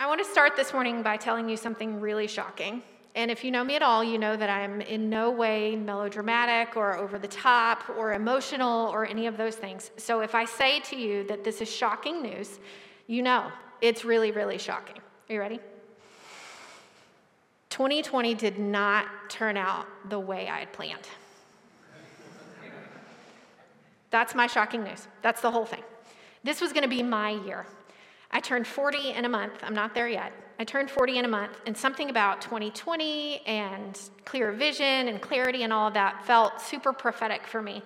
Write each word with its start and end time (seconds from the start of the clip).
I 0.00 0.06
want 0.06 0.24
to 0.24 0.30
start 0.30 0.54
this 0.54 0.72
morning 0.72 1.02
by 1.02 1.16
telling 1.16 1.48
you 1.48 1.56
something 1.56 2.00
really 2.00 2.28
shocking. 2.28 2.82
And 3.16 3.32
if 3.32 3.42
you 3.42 3.50
know 3.50 3.64
me 3.64 3.74
at 3.74 3.82
all, 3.82 4.04
you 4.04 4.16
know 4.16 4.36
that 4.36 4.48
I'm 4.48 4.80
in 4.80 5.10
no 5.10 5.28
way 5.28 5.74
melodramatic 5.74 6.76
or 6.76 6.96
over 6.96 7.18
the 7.18 7.26
top 7.26 7.90
or 7.90 8.12
emotional 8.12 8.90
or 8.90 9.04
any 9.04 9.26
of 9.26 9.36
those 9.36 9.56
things. 9.56 9.90
So 9.96 10.20
if 10.20 10.36
I 10.36 10.44
say 10.44 10.78
to 10.80 10.96
you 10.96 11.24
that 11.24 11.42
this 11.42 11.60
is 11.60 11.68
shocking 11.68 12.22
news, 12.22 12.60
you 13.08 13.22
know 13.22 13.50
it's 13.80 14.04
really, 14.04 14.30
really 14.30 14.56
shocking. 14.56 14.98
Are 14.98 15.32
you 15.32 15.40
ready? 15.40 15.58
2020 17.70 18.34
did 18.34 18.60
not 18.60 19.06
turn 19.28 19.56
out 19.56 19.88
the 20.08 20.20
way 20.20 20.48
I 20.48 20.60
had 20.60 20.72
planned. 20.72 21.08
That's 24.10 24.36
my 24.36 24.46
shocking 24.46 24.84
news. 24.84 25.08
That's 25.22 25.40
the 25.40 25.50
whole 25.50 25.66
thing. 25.66 25.82
This 26.44 26.60
was 26.60 26.72
going 26.72 26.84
to 26.84 26.88
be 26.88 27.02
my 27.02 27.30
year. 27.30 27.66
I 28.30 28.40
turned 28.40 28.66
40 28.66 29.12
in 29.12 29.24
a 29.24 29.28
month. 29.28 29.54
I'm 29.62 29.74
not 29.74 29.94
there 29.94 30.08
yet. 30.08 30.32
I 30.60 30.64
turned 30.64 30.90
40 30.90 31.18
in 31.18 31.24
a 31.24 31.28
month, 31.28 31.60
and 31.66 31.76
something 31.76 32.10
about 32.10 32.40
2020 32.40 33.42
and 33.46 33.98
clear 34.24 34.50
vision 34.50 35.08
and 35.08 35.20
clarity 35.20 35.62
and 35.62 35.72
all 35.72 35.86
of 35.86 35.94
that 35.94 36.26
felt 36.26 36.60
super 36.60 36.92
prophetic 36.92 37.46
for 37.46 37.62
me. 37.62 37.82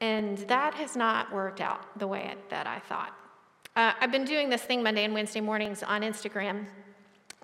And 0.00 0.36
that 0.48 0.74
has 0.74 0.96
not 0.96 1.32
worked 1.32 1.60
out 1.60 1.98
the 1.98 2.06
way 2.06 2.34
that 2.50 2.66
I 2.66 2.80
thought. 2.80 3.16
Uh, 3.76 3.92
I've 4.00 4.10
been 4.10 4.24
doing 4.24 4.48
this 4.48 4.62
thing 4.62 4.82
Monday 4.82 5.04
and 5.04 5.14
Wednesday 5.14 5.40
mornings 5.40 5.82
on 5.82 6.02
Instagram 6.02 6.66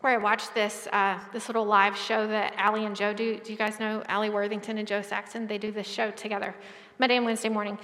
where 0.01 0.15
I 0.15 0.16
watch 0.16 0.52
this, 0.52 0.88
uh, 0.92 1.18
this 1.32 1.48
little 1.48 1.65
live 1.65 1.96
show 1.96 2.26
that 2.26 2.54
Allie 2.56 2.84
and 2.84 2.96
Jo 2.96 3.12
do. 3.12 3.38
Do 3.38 3.52
you 3.52 3.59
guys 3.59 3.79
know 3.79 4.02
Allie 4.09 4.30
Worthington 4.30 4.79
and 4.79 4.88
Jo 4.88 5.01
Saxton? 5.01 5.46
They 5.46 5.59
do 5.59 5.70
this 5.70 5.87
show 5.87 6.10
together 6.10 6.54
Monday 6.98 7.16
and 7.16 7.24
Wednesday 7.24 7.48
morning. 7.48 7.79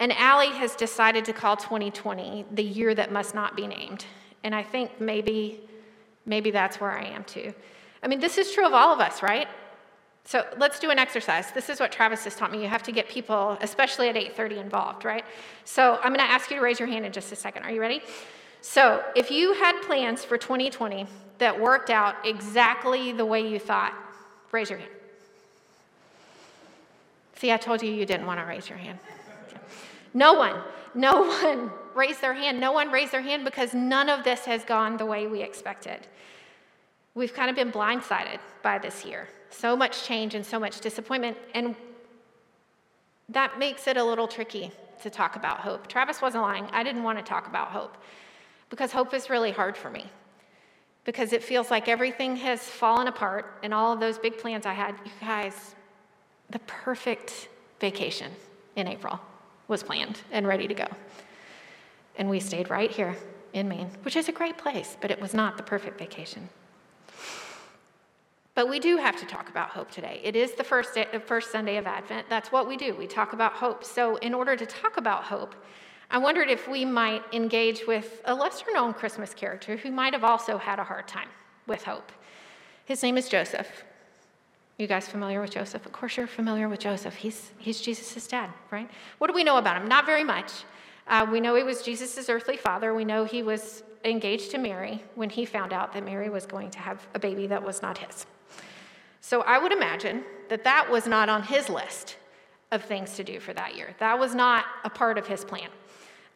And 0.00 0.12
Allie 0.14 0.48
has 0.48 0.74
decided 0.74 1.26
to 1.26 1.34
call 1.34 1.56
2020 1.56 2.46
the 2.50 2.64
year 2.64 2.94
that 2.94 3.12
must 3.12 3.34
not 3.34 3.54
be 3.54 3.66
named. 3.66 4.06
And 4.42 4.54
I 4.54 4.62
think 4.62 4.98
maybe, 4.98 5.60
maybe 6.24 6.50
that's 6.50 6.80
where 6.80 6.90
I 6.90 7.04
am 7.04 7.22
too. 7.24 7.52
I 8.02 8.08
mean, 8.08 8.18
this 8.18 8.38
is 8.38 8.52
true 8.52 8.66
of 8.66 8.72
all 8.72 8.94
of 8.94 9.00
us, 9.00 9.22
right? 9.22 9.46
So 10.24 10.46
let's 10.56 10.78
do 10.78 10.90
an 10.90 10.98
exercise. 10.98 11.50
This 11.52 11.68
is 11.68 11.80
what 11.80 11.92
Travis 11.92 12.24
has 12.24 12.34
taught 12.34 12.50
me. 12.50 12.62
You 12.62 12.68
have 12.68 12.82
to 12.84 12.92
get 12.92 13.08
people, 13.08 13.58
especially 13.60 14.08
at 14.08 14.16
8:30, 14.16 14.58
involved, 14.58 15.04
right? 15.04 15.24
So 15.64 15.96
I'm 15.96 16.14
going 16.14 16.26
to 16.26 16.32
ask 16.32 16.50
you 16.50 16.56
to 16.56 16.62
raise 16.62 16.78
your 16.78 16.88
hand 16.88 17.04
in 17.04 17.12
just 17.12 17.30
a 17.32 17.36
second. 17.36 17.64
Are 17.64 17.70
you 17.70 17.80
ready? 17.80 18.00
So 18.62 19.02
if 19.14 19.30
you 19.30 19.54
had 19.54 19.80
plans 19.82 20.24
for 20.24 20.38
2020 20.38 21.06
that 21.38 21.58
worked 21.60 21.90
out 21.90 22.14
exactly 22.24 23.12
the 23.12 23.24
way 23.24 23.46
you 23.46 23.58
thought, 23.58 23.94
raise 24.52 24.70
your 24.70 24.78
hand. 24.78 24.92
See, 27.36 27.50
I 27.50 27.56
told 27.56 27.82
you 27.82 27.90
you 27.90 28.06
didn't 28.06 28.26
want 28.26 28.38
to 28.40 28.46
raise 28.46 28.68
your 28.68 28.78
hand. 28.78 28.98
No 30.14 30.34
one, 30.34 30.60
no 30.94 31.22
one 31.42 31.70
raised 31.94 32.20
their 32.20 32.34
hand. 32.34 32.60
No 32.60 32.72
one 32.72 32.90
raised 32.90 33.12
their 33.12 33.22
hand 33.22 33.44
because 33.44 33.74
none 33.74 34.08
of 34.08 34.24
this 34.24 34.44
has 34.44 34.64
gone 34.64 34.96
the 34.96 35.06
way 35.06 35.26
we 35.26 35.42
expected. 35.42 36.06
We've 37.14 37.34
kind 37.34 37.50
of 37.50 37.56
been 37.56 37.72
blindsided 37.72 38.38
by 38.62 38.78
this 38.78 39.04
year. 39.04 39.28
So 39.50 39.76
much 39.76 40.04
change 40.04 40.34
and 40.34 40.46
so 40.46 40.60
much 40.60 40.80
disappointment. 40.80 41.36
And 41.54 41.74
that 43.28 43.58
makes 43.58 43.86
it 43.86 43.96
a 43.96 44.04
little 44.04 44.28
tricky 44.28 44.70
to 45.02 45.10
talk 45.10 45.36
about 45.36 45.60
hope. 45.60 45.86
Travis 45.86 46.22
wasn't 46.22 46.42
lying. 46.42 46.66
I 46.72 46.82
didn't 46.82 47.02
want 47.02 47.18
to 47.18 47.24
talk 47.24 47.46
about 47.48 47.68
hope 47.68 47.96
because 48.68 48.92
hope 48.92 49.12
is 49.14 49.28
really 49.30 49.50
hard 49.50 49.76
for 49.76 49.90
me. 49.90 50.06
Because 51.04 51.32
it 51.32 51.42
feels 51.42 51.70
like 51.70 51.88
everything 51.88 52.36
has 52.36 52.60
fallen 52.60 53.08
apart 53.08 53.58
and 53.62 53.72
all 53.72 53.92
of 53.92 54.00
those 54.00 54.18
big 54.18 54.38
plans 54.38 54.66
I 54.66 54.74
had, 54.74 54.94
you 55.04 55.10
guys, 55.20 55.74
the 56.50 56.58
perfect 56.60 57.48
vacation 57.80 58.30
in 58.76 58.86
April 58.86 59.18
was 59.70 59.82
planned 59.82 60.20
and 60.30 60.46
ready 60.46 60.68
to 60.68 60.74
go. 60.74 60.86
And 62.16 62.28
we 62.28 62.40
stayed 62.40 62.68
right 62.68 62.90
here 62.90 63.16
in 63.54 63.68
Maine, 63.68 63.90
which 64.02 64.16
is 64.16 64.28
a 64.28 64.32
great 64.32 64.58
place, 64.58 64.96
but 65.00 65.10
it 65.10 65.20
was 65.20 65.32
not 65.32 65.56
the 65.56 65.62
perfect 65.62 65.98
vacation. 65.98 66.50
But 68.54 68.68
we 68.68 68.80
do 68.80 68.96
have 68.96 69.16
to 69.20 69.26
talk 69.26 69.48
about 69.48 69.70
hope 69.70 69.90
today. 69.90 70.20
It 70.22 70.36
is 70.36 70.52
the 70.52 70.64
first, 70.64 70.94
day, 70.94 71.06
the 71.12 71.20
first 71.20 71.52
Sunday 71.52 71.76
of 71.76 71.86
Advent. 71.86 72.26
That's 72.28 72.52
what 72.52 72.68
we 72.68 72.76
do. 72.76 72.94
We 72.94 73.06
talk 73.06 73.32
about 73.32 73.52
hope. 73.52 73.84
So, 73.84 74.16
in 74.16 74.34
order 74.34 74.56
to 74.56 74.66
talk 74.66 74.96
about 74.96 75.22
hope, 75.22 75.54
I 76.10 76.18
wondered 76.18 76.50
if 76.50 76.68
we 76.68 76.84
might 76.84 77.22
engage 77.32 77.86
with 77.86 78.20
a 78.24 78.34
lesser 78.34 78.66
known 78.74 78.92
Christmas 78.92 79.32
character 79.32 79.76
who 79.76 79.92
might 79.92 80.12
have 80.12 80.24
also 80.24 80.58
had 80.58 80.80
a 80.80 80.84
hard 80.84 81.06
time 81.06 81.28
with 81.68 81.84
hope. 81.84 82.10
His 82.84 83.02
name 83.02 83.16
is 83.16 83.28
Joseph. 83.28 83.84
You 84.80 84.86
guys 84.86 85.06
familiar 85.06 85.42
with 85.42 85.50
Joseph? 85.50 85.84
Of 85.84 85.92
course, 85.92 86.16
you're 86.16 86.26
familiar 86.26 86.66
with 86.66 86.80
Joseph. 86.80 87.14
He's, 87.14 87.50
he's 87.58 87.82
Jesus' 87.82 88.26
dad, 88.26 88.48
right? 88.70 88.90
What 89.18 89.26
do 89.26 89.34
we 89.34 89.44
know 89.44 89.58
about 89.58 89.76
him? 89.76 89.86
Not 89.86 90.06
very 90.06 90.24
much. 90.24 90.50
Uh, 91.06 91.26
we 91.30 91.38
know 91.38 91.54
he 91.54 91.62
was 91.62 91.82
Jesus' 91.82 92.30
earthly 92.30 92.56
father. 92.56 92.94
We 92.94 93.04
know 93.04 93.24
he 93.24 93.42
was 93.42 93.82
engaged 94.06 94.52
to 94.52 94.58
Mary 94.58 95.04
when 95.16 95.28
he 95.28 95.44
found 95.44 95.74
out 95.74 95.92
that 95.92 96.02
Mary 96.02 96.30
was 96.30 96.46
going 96.46 96.70
to 96.70 96.78
have 96.78 97.06
a 97.14 97.18
baby 97.18 97.46
that 97.48 97.62
was 97.62 97.82
not 97.82 97.98
his. 97.98 98.24
So 99.20 99.42
I 99.42 99.58
would 99.58 99.72
imagine 99.72 100.24
that 100.48 100.64
that 100.64 100.90
was 100.90 101.06
not 101.06 101.28
on 101.28 101.42
his 101.42 101.68
list 101.68 102.16
of 102.70 102.82
things 102.82 103.16
to 103.16 103.24
do 103.24 103.38
for 103.38 103.52
that 103.52 103.76
year. 103.76 103.94
That 103.98 104.18
was 104.18 104.34
not 104.34 104.64
a 104.84 104.88
part 104.88 105.18
of 105.18 105.26
his 105.26 105.44
plan. 105.44 105.68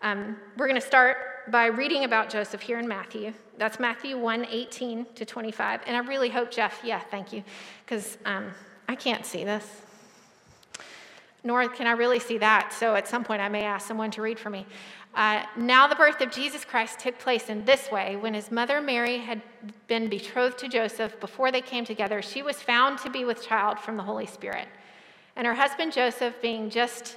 Um, 0.03 0.37
we're 0.59 0.69
going 0.69 0.81
to 0.81 0.87
start 0.87 1.17
by 1.49 1.67
reading 1.67 2.05
about 2.05 2.31
Joseph 2.31 2.63
here 2.63 2.79
in 2.79 2.89
Matthew. 2.89 3.33
That's 3.59 3.79
Matthew 3.79 4.19
1 4.19 4.47
18 4.47 5.07
to 5.15 5.25
25. 5.25 5.81
And 5.87 5.97
I 5.97 6.01
really 6.01 6.29
hope, 6.29 6.51
Jeff, 6.51 6.81
yeah, 6.85 7.01
thank 7.01 7.33
you, 7.33 7.45
because 7.85 8.19
um, 8.25 8.51
I 8.89 8.95
can't 8.95 9.25
see 9.27 9.45
this. 9.45 9.67
Nor 11.43 11.69
can 11.69 11.87
I 11.87 11.93
really 11.93 12.19
see 12.19 12.39
that. 12.39 12.73
So 12.73 12.95
at 12.95 13.07
some 13.07 13.25
point, 13.25 13.43
I 13.43 13.49
may 13.49 13.63
ask 13.63 13.87
someone 13.87 14.11
to 14.13 14.23
read 14.23 14.39
for 14.39 14.51
me. 14.51 14.67
Uh, 15.15 15.45
now, 15.57 15.87
the 15.87 15.95
birth 15.95 16.21
of 16.21 16.33
Jesus 16.33 16.65
Christ 16.65 16.99
took 16.99 17.19
place 17.19 17.49
in 17.49 17.65
this 17.65 17.91
way. 17.91 18.17
When 18.17 18.35
his 18.35 18.51
mother 18.51 18.81
Mary 18.81 19.19
had 19.19 19.43
been 19.87 20.09
betrothed 20.09 20.59
to 20.59 20.69
Joseph, 20.69 21.21
before 21.21 21.53
they 21.53 21.61
came 21.61 21.85
together, 21.85 22.21
she 22.23 22.43
was 22.43 22.61
found 22.61 22.99
to 23.01 23.11
be 23.11 23.25
with 23.25 23.47
child 23.47 23.79
from 23.79 23.97
the 23.97 24.03
Holy 24.03 24.27
Spirit. 24.27 24.67
And 25.37 25.47
her 25.47 25.55
husband 25.55 25.93
Joseph, 25.93 26.35
being 26.41 26.71
just 26.71 27.17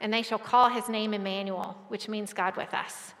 and 0.00 0.12
they 0.12 0.22
shall 0.22 0.38
call 0.38 0.68
his 0.68 0.88
name 0.88 1.14
Emmanuel, 1.14 1.76
which 1.88 2.08
means 2.08 2.32
God 2.32 2.56
with 2.56 2.72
us. 2.72 3.14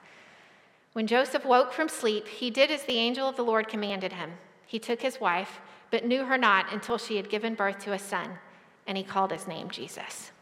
When 0.92 1.06
Joseph 1.06 1.44
woke 1.44 1.72
from 1.72 1.88
sleep, 1.88 2.26
he 2.26 2.50
did 2.50 2.70
as 2.70 2.82
the 2.84 2.98
angel 2.98 3.28
of 3.28 3.36
the 3.36 3.44
Lord 3.44 3.68
commanded 3.68 4.12
him. 4.12 4.32
He 4.66 4.78
took 4.78 5.00
his 5.00 5.20
wife, 5.20 5.60
but 5.90 6.04
knew 6.04 6.24
her 6.24 6.38
not 6.38 6.72
until 6.72 6.98
she 6.98 7.16
had 7.16 7.30
given 7.30 7.54
birth 7.54 7.78
to 7.80 7.92
a 7.92 7.98
son, 7.98 8.38
and 8.86 8.96
he 8.96 9.04
called 9.04 9.30
his 9.30 9.46
name 9.46 9.70
Jesus. 9.70 10.32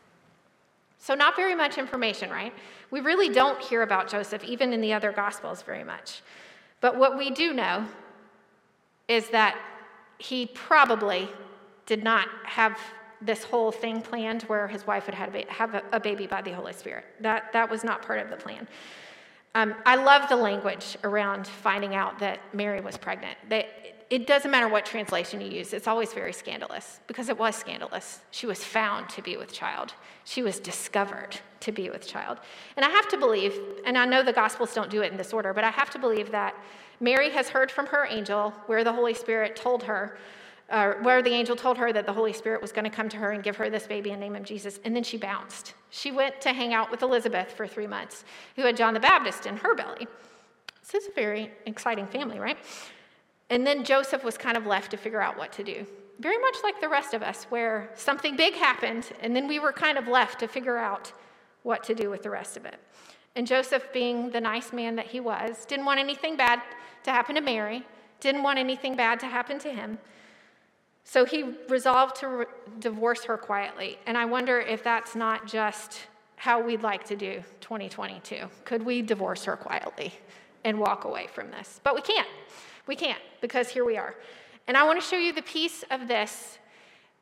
So, 0.99 1.15
not 1.15 1.37
very 1.37 1.55
much 1.55 1.79
information, 1.79 2.31
right? 2.31 2.53
We 2.91 3.01
really 3.01 3.29
don't 3.29 3.63
hear 3.63 3.83
about 3.83 4.09
Joseph, 4.09 4.43
even 4.45 4.73
in 4.73 4.81
the 4.81 4.93
other 4.93 5.13
Gospels, 5.13 5.63
very 5.63 5.85
much. 5.85 6.23
But 6.81 6.97
what 6.97 7.17
we 7.17 7.31
do 7.31 7.53
know 7.53 7.87
is 9.09 9.29
that 9.31 9.57
he 10.19 10.47
probably 10.47 11.29
did 11.85 12.03
not 12.03 12.29
have 12.45 12.79
this 13.21 13.45
whole 13.45 13.73
thing 13.73 14.03
planned 14.03 14.43
where 14.43 14.69
his 14.69 14.87
wife 14.87 15.07
would 15.07 15.15
have 15.15 15.83
a 15.93 16.01
baby 16.01 16.27
by 16.27 16.43
the 16.43 16.53
Holy 16.53 16.73
Spirit. 16.73 17.05
That, 17.21 17.53
that 17.53 17.71
was 17.71 17.85
not 17.85 18.03
part 18.03 18.21
of 18.21 18.31
the 18.31 18.37
plan. 18.37 18.69
Um, 19.55 19.75
I 19.87 19.97
love 19.97 20.29
the 20.29 20.37
language 20.37 20.99
around 21.03 21.47
finding 21.47 21.95
out 21.95 22.19
that 22.19 22.41
Mary 22.53 22.81
was 22.81 22.99
pregnant. 22.99 23.39
That 23.49 23.69
it 24.11 24.27
doesn't 24.27 24.51
matter 24.51 24.69
what 24.69 24.87
translation 24.87 25.41
you 25.41 25.49
use, 25.49 25.73
it's 25.73 25.89
always 25.89 26.13
very 26.13 26.33
scandalous 26.33 27.01
because 27.07 27.29
it 27.29 27.39
was 27.39 27.57
scandalous. 27.57 28.21
She 28.31 28.47
was 28.47 28.63
found 28.63 29.09
to 29.11 29.23
be 29.23 29.37
with 29.37 29.53
child, 29.53 29.95
she 30.25 30.43
was 30.43 30.61
discovered 30.61 31.39
to 31.61 31.73
be 31.73 31.91
with 31.91 32.07
child. 32.07 32.39
And 32.77 32.85
I 32.85 32.91
have 32.91 33.09
to 33.09 33.17
believe, 33.17 33.59
and 33.85 33.97
I 33.97 34.05
know 34.05 34.23
the 34.23 34.33
Gospels 34.33 34.75
don't 34.75 34.91
do 34.91 35.03
it 35.03 35.11
in 35.11 35.17
this 35.17 35.33
order, 35.33 35.53
but 35.53 35.65
I 35.65 35.71
have 35.71 35.91
to 35.91 35.99
believe 35.99 36.31
that 36.33 36.55
Mary 37.01 37.31
has 37.31 37.49
heard 37.49 37.71
from 37.71 37.87
her 37.87 38.07
angel 38.09 38.51
where 38.67 38.85
the 38.85 38.93
Holy 38.93 39.15
Spirit 39.15 39.57
told 39.57 39.83
her 39.85 40.19
uh, 40.71 40.95
where 41.03 41.23
the 41.23 41.31
angel 41.31 41.57
told 41.57 41.79
her 41.79 41.93
that 41.93 42.07
the 42.07 42.13
Holy 42.13 42.33
Spirit 42.33 42.61
was 42.61 42.73
going 42.73 42.85
to 42.85 42.91
come 42.91 43.09
to 43.09 43.17
her 43.17 43.33
and 43.33 43.43
give 43.43 43.57
her 43.57 43.71
this 43.71 43.87
baby 43.87 44.11
and 44.11 44.21
name 44.21 44.35
him 44.35 44.45
Jesus. 44.45 44.81
And 44.85 44.95
then 44.95 45.03
she 45.03 45.17
bounced. 45.17 45.75
She 45.91 46.11
went 46.11 46.41
to 46.41 46.53
hang 46.53 46.75
out 46.75 46.91
with 46.91 47.03
Elizabeth 47.03 47.53
for 47.53 47.67
three 47.67 47.87
months, 47.87 48.25
who 48.57 48.63
had 48.63 48.77
John 48.77 48.95
the 48.95 49.01
Baptist 49.01 49.47
in 49.47 49.57
her 49.59 49.75
belly. 49.75 50.07
This 50.83 51.03
is 51.03 51.09
a 51.09 51.13
very 51.13 51.51
exciting 51.67 52.07
family, 52.07 52.39
right? 52.39 52.59
And 53.51 53.67
then 53.67 53.85
Joseph 53.85 54.25
was 54.25 54.37
kind 54.37 54.57
of 54.57 54.67
left 54.67 54.91
to 54.91 54.97
figure 54.97 55.21
out 55.21 55.39
what 55.39 55.53
to 55.53 55.65
do. 55.65 55.87
Very 56.19 56.39
much 56.39 56.57
like 56.63 56.81
the 56.81 56.89
rest 56.89 57.15
of 57.15 57.23
us, 57.23 57.45
where 57.45 57.91
something 57.95 58.37
big 58.37 58.55
happened, 58.55 59.11
and 59.21 59.37
then 59.37 59.47
we 59.47 59.59
were 59.59 59.73
kind 59.73 59.99
of 59.99 60.09
left 60.09 60.41
to 60.41 60.49
figure 60.49 60.79
out 60.79 61.13
what 61.63 61.85
to 61.85 61.95
do 61.95 62.11
with 62.11 62.23
the 62.23 62.31
rest 62.31 62.57
of 62.57 62.65
it. 62.65 62.77
And 63.37 63.47
Joseph, 63.47 63.93
being 63.93 64.31
the 64.31 64.41
nice 64.41 64.73
man 64.73 64.97
that 64.97 65.07
he 65.07 65.21
was, 65.21 65.67
didn't 65.67 65.85
want 65.85 66.01
anything 66.01 66.37
bad 66.37 66.63
to 67.05 67.11
happen 67.11 67.35
to 67.35 67.41
Mary 67.41 67.85
didn't 68.21 68.43
want 68.43 68.59
anything 68.59 68.97
bad 68.97 69.21
to 69.21 69.27
happen 69.27 69.59
to 69.61 69.71
him. 69.71 69.99
So 71.09 71.25
he 71.25 71.45
resolved 71.69 72.17
to 72.17 72.29
re- 72.29 72.47
divorce 72.81 73.23
her 73.25 73.37
quietly. 73.37 73.97
And 74.07 74.19
I 74.19 74.25
wonder 74.25 74.59
if 74.59 74.83
that's 74.83 75.15
not 75.15 75.47
just 75.47 76.01
how 76.35 76.61
we'd 76.61 76.83
like 76.83 77.05
to 77.05 77.17
do 77.17 77.45
2022. 77.61 78.49
Could 78.65 78.85
we 78.85 79.03
divorce 79.03 79.45
her 79.45 79.57
quietly 79.57 80.13
and 80.65 80.81
walk 80.81 81.05
away 81.05 81.29
from 81.29 81.53
this? 81.53 81.81
But 81.85 81.95
we 81.95 82.03
can't. 82.03 82.29
We 82.89 82.97
can't 82.97 83.23
because 83.41 83.69
here 83.69 83.85
we 83.85 83.97
are. 83.97 84.17
And 84.67 84.77
I 84.77 84.83
want 84.83 85.01
to 85.01 85.07
show 85.07 85.17
you 85.17 85.33
the 85.33 85.43
piece 85.43 85.85
of 85.93 86.09
this 86.09 86.59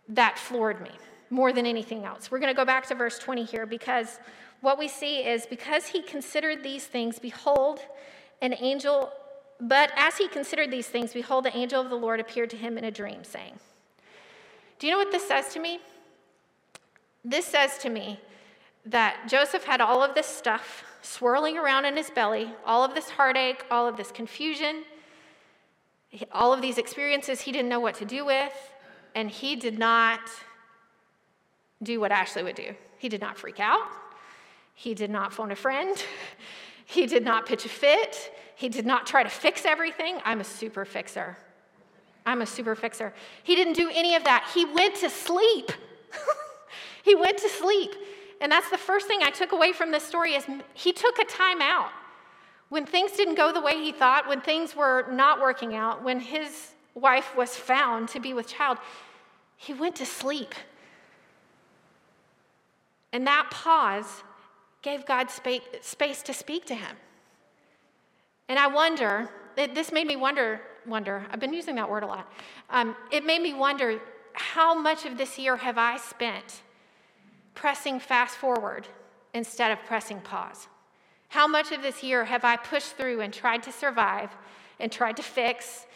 that 0.09 0.39
floored 0.39 0.81
me 0.81 0.91
more 1.29 1.53
than 1.53 1.67
anything 1.67 2.07
else. 2.07 2.31
We're 2.31 2.39
going 2.39 2.53
to 2.53 2.57
go 2.57 2.65
back 2.65 2.87
to 2.87 2.95
verse 2.95 3.19
20 3.19 3.45
here 3.45 3.67
because 3.67 4.19
what 4.63 4.79
we 4.79 4.89
see 4.89 5.19
is 5.19 5.45
because 5.45 5.89
he 5.89 6.01
considered 6.01 6.63
these 6.63 6.87
things, 6.87 7.19
behold, 7.19 7.81
an 8.41 8.55
angel, 8.59 9.13
but 9.61 9.93
as 9.95 10.17
he 10.17 10.27
considered 10.27 10.71
these 10.71 10.87
things, 10.87 11.13
behold, 11.13 11.45
the 11.45 11.55
angel 11.55 11.83
of 11.83 11.91
the 11.91 11.97
Lord 11.97 12.19
appeared 12.19 12.49
to 12.51 12.57
him 12.57 12.79
in 12.79 12.85
a 12.85 12.91
dream, 12.91 13.25
saying, 13.25 13.59
Do 14.79 14.87
you 14.87 14.93
know 14.93 14.99
what 14.99 15.13
this 15.13 15.27
says 15.27 15.53
to 15.55 15.61
me? 15.61 15.81
This 17.25 17.47
says 17.47 17.79
to 17.79 17.89
me 17.89 18.21
that 18.87 19.29
Joseph 19.29 19.65
had 19.65 19.81
all 19.81 20.03
of 20.03 20.15
this 20.15 20.27
stuff 20.27 20.85
swirling 21.03 21.57
around 21.57 21.85
in 21.85 21.97
his 21.97 22.11
belly, 22.11 22.53
all 22.67 22.85
of 22.85 22.95
this 22.95 23.11
heartache, 23.11 23.65
all 23.71 23.87
of 23.87 23.97
this 23.97 24.11
confusion, 24.11 24.85
all 26.33 26.53
of 26.53 26.61
these 26.61 26.79
experiences 26.79 27.41
he 27.41 27.53
didn't 27.53 27.69
know 27.69 27.81
what 27.81 27.95
to 27.97 28.05
do 28.05 28.25
with, 28.25 28.53
and 29.15 29.31
he 29.31 29.57
did 29.57 29.79
not 29.79 30.21
do 31.83 32.01
what 32.01 32.13
Ashley 32.13 32.43
would 32.43 32.57
do. 32.57 32.75
He 32.99 33.09
did 33.09 33.21
not 33.21 33.37
freak 33.37 33.61
out. 33.61 33.87
He 34.75 34.95
did 34.95 35.11
not 35.11 35.33
phone 35.33 35.51
a 35.51 35.57
friend. 35.57 35.97
He 36.87 37.07
did 37.07 37.25
not 37.25 37.47
pitch 37.47 37.65
a 37.65 37.69
fit. 37.71 38.31
He 38.57 38.69
did 38.69 38.85
not 38.85 39.07
try 39.07 39.23
to 39.23 39.31
fix 39.31 39.65
everything. 39.65 40.19
I'm 40.23 40.43
a 40.43 40.45
super 40.45 40.85
fixer. 40.85 41.39
I'm 42.27 42.43
a 42.43 42.47
super 42.47 42.75
fixer. 42.75 43.13
He 43.43 43.55
didn't 43.55 43.75
do 43.75 43.91
any 43.93 44.15
of 44.15 44.25
that. 44.25 44.51
He 44.55 44.65
went 44.65 44.95
to 44.97 45.11
sleep. 45.11 45.73
he 47.03 47.15
went 47.15 47.39
to 47.39 47.49
sleep. 47.49 47.95
And 48.41 48.51
that's 48.51 48.71
the 48.71 48.79
first 48.79 49.07
thing 49.07 49.21
I 49.23 49.31
took 49.31 49.53
away 49.53 49.73
from 49.73 49.91
this 49.91 50.05
story 50.05 50.35
is 50.35 50.45
he 50.73 50.93
took 50.93 51.19
a 51.19 51.25
time 51.25 51.61
out. 51.61 51.91
When 52.71 52.87
things 52.87 53.13
didn't 53.13 53.37
go 53.37 53.53
the 53.53 53.61
way 53.61 53.75
he 53.75 53.93
thought, 53.93 54.27
when 54.27 54.41
things 54.41 54.75
were 54.75 55.07
not 55.11 55.41
working 55.41 55.75
out, 55.75 56.03
when 56.03 56.19
his 56.19 56.71
wife 56.95 57.37
was 57.37 57.57
found 57.57 58.09
to 58.11 58.21
be 58.21 58.33
with 58.35 58.49
child, 58.49 58.79
he 59.57 59.75
went 59.75 59.97
to 59.97 60.07
sleep. 60.07 60.55
And 63.13 63.27
that 63.27 63.49
pause 63.51 64.25
gave 64.83 65.07
God 65.07 65.31
space 65.31 66.23
to 66.23 66.35
speak 66.35 66.65
to 66.67 66.75
him. 66.75 66.97
And 68.49 68.59
I 68.59 68.67
wonder, 68.67 69.31
this 69.57 69.93
made 69.93 70.07
me 70.07 70.17
wonder, 70.17 70.61
wonder, 70.87 71.27
I've 71.31 71.41
been 71.41 71.53
using 71.53 71.75
that 71.77 71.89
word 71.89 72.03
a 72.03 72.07
lot. 72.07 72.33
Um, 72.71 72.97
it 73.11 73.25
made 73.25 73.43
me 73.43 73.55
wonder 73.55 74.01
how 74.35 74.75
much 74.75 75.05
of 75.07 75.17
this 75.17 75.39
year 75.39 75.57
have 75.57 75.79
I 75.79 75.97
spent 75.97 76.63
pressing 77.55 78.01
fast 78.01 78.37
forward 78.37 78.89
instead 79.33 79.71
of 79.71 79.79
pressing 79.87 80.21
pause? 80.21 80.69
How 81.29 81.47
much 81.47 81.73
of 81.73 81.83
this 81.83 82.03
year 82.03 82.25
have 82.25 82.45
I 82.45 82.57
pushed 82.57 82.97
through 82.97 83.21
and 83.21 83.33
tried 83.33 83.63
to 83.65 83.73
survive 83.73 84.31
and 84.79 84.91
tried 84.91 85.17
to 85.17 85.23
fix 85.23 85.87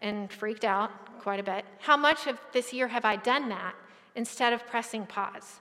and 0.00 0.30
freaked 0.30 0.64
out 0.64 0.90
quite 1.20 1.40
a 1.40 1.42
bit? 1.42 1.64
How 1.78 1.96
much 1.96 2.26
of 2.26 2.38
this 2.52 2.72
year 2.72 2.88
have 2.88 3.04
I 3.04 3.16
done 3.16 3.48
that 3.48 3.74
instead 4.14 4.52
of 4.52 4.66
pressing 4.66 5.06
pause? 5.06 5.60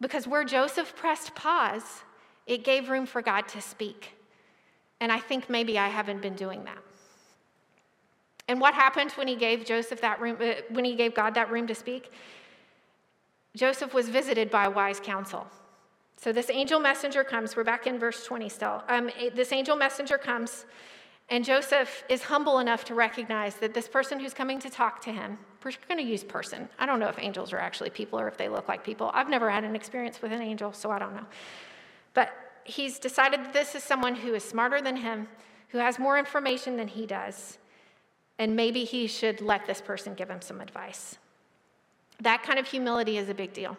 Because 0.00 0.26
where 0.26 0.44
Joseph 0.44 0.94
pressed 0.96 1.34
pause, 1.34 2.02
it 2.46 2.64
gave 2.64 2.88
room 2.88 3.06
for 3.06 3.22
God 3.22 3.48
to 3.48 3.60
speak. 3.60 4.14
And 5.00 5.12
I 5.12 5.18
think 5.18 5.50
maybe 5.50 5.78
I 5.78 5.88
haven't 5.88 6.22
been 6.22 6.34
doing 6.34 6.64
that. 6.64 6.78
And 8.48 8.60
what 8.60 8.74
happened 8.74 9.12
when 9.12 9.28
he 9.28 9.36
gave 9.36 9.64
Joseph 9.64 10.00
that 10.00 10.20
room, 10.20 10.36
uh, 10.40 10.54
when 10.70 10.84
he 10.84 10.94
gave 10.94 11.14
God 11.14 11.34
that 11.34 11.50
room 11.50 11.66
to 11.66 11.74
speak? 11.74 12.12
Joseph 13.56 13.94
was 13.94 14.08
visited 14.08 14.50
by 14.50 14.68
wise 14.68 15.00
counsel. 15.00 15.46
So 16.16 16.32
this 16.32 16.50
angel 16.50 16.78
messenger 16.78 17.24
comes. 17.24 17.56
We're 17.56 17.64
back 17.64 17.86
in 17.86 17.98
verse 17.98 18.24
20 18.24 18.48
still. 18.48 18.82
Um, 18.88 19.10
this 19.34 19.52
angel 19.52 19.76
messenger 19.76 20.18
comes 20.18 20.66
and 21.28 21.44
Joseph 21.44 22.04
is 22.08 22.22
humble 22.22 22.60
enough 22.60 22.84
to 22.84 22.94
recognize 22.94 23.56
that 23.56 23.74
this 23.74 23.88
person 23.88 24.20
who's 24.20 24.32
coming 24.32 24.60
to 24.60 24.70
talk 24.70 25.00
to 25.02 25.12
him, 25.12 25.38
we're 25.64 25.72
going 25.88 25.98
to 25.98 26.08
use 26.08 26.22
person. 26.22 26.68
I 26.78 26.86
don't 26.86 27.00
know 27.00 27.08
if 27.08 27.18
angels 27.18 27.52
are 27.52 27.58
actually 27.58 27.90
people 27.90 28.20
or 28.20 28.28
if 28.28 28.36
they 28.36 28.48
look 28.48 28.68
like 28.68 28.84
people. 28.84 29.10
I've 29.12 29.28
never 29.28 29.50
had 29.50 29.64
an 29.64 29.74
experience 29.74 30.22
with 30.22 30.30
an 30.30 30.40
angel, 30.40 30.72
so 30.72 30.92
I 30.92 31.00
don't 31.00 31.16
know. 31.16 31.26
But 32.14 32.30
he's 32.62 33.00
decided 33.00 33.40
that 33.40 33.52
this 33.52 33.74
is 33.74 33.82
someone 33.82 34.14
who 34.14 34.34
is 34.34 34.44
smarter 34.44 34.80
than 34.80 34.96
him, 34.96 35.26
who 35.70 35.78
has 35.78 35.98
more 35.98 36.16
information 36.16 36.76
than 36.76 36.86
he 36.86 37.06
does, 37.06 37.58
and 38.38 38.54
maybe 38.54 38.84
he 38.84 39.06
should 39.06 39.40
let 39.40 39.66
this 39.66 39.80
person 39.80 40.14
give 40.14 40.28
him 40.28 40.40
some 40.40 40.60
advice. 40.60 41.16
That 42.20 42.42
kind 42.42 42.58
of 42.58 42.66
humility 42.66 43.18
is 43.18 43.28
a 43.28 43.34
big 43.34 43.52
deal. 43.52 43.76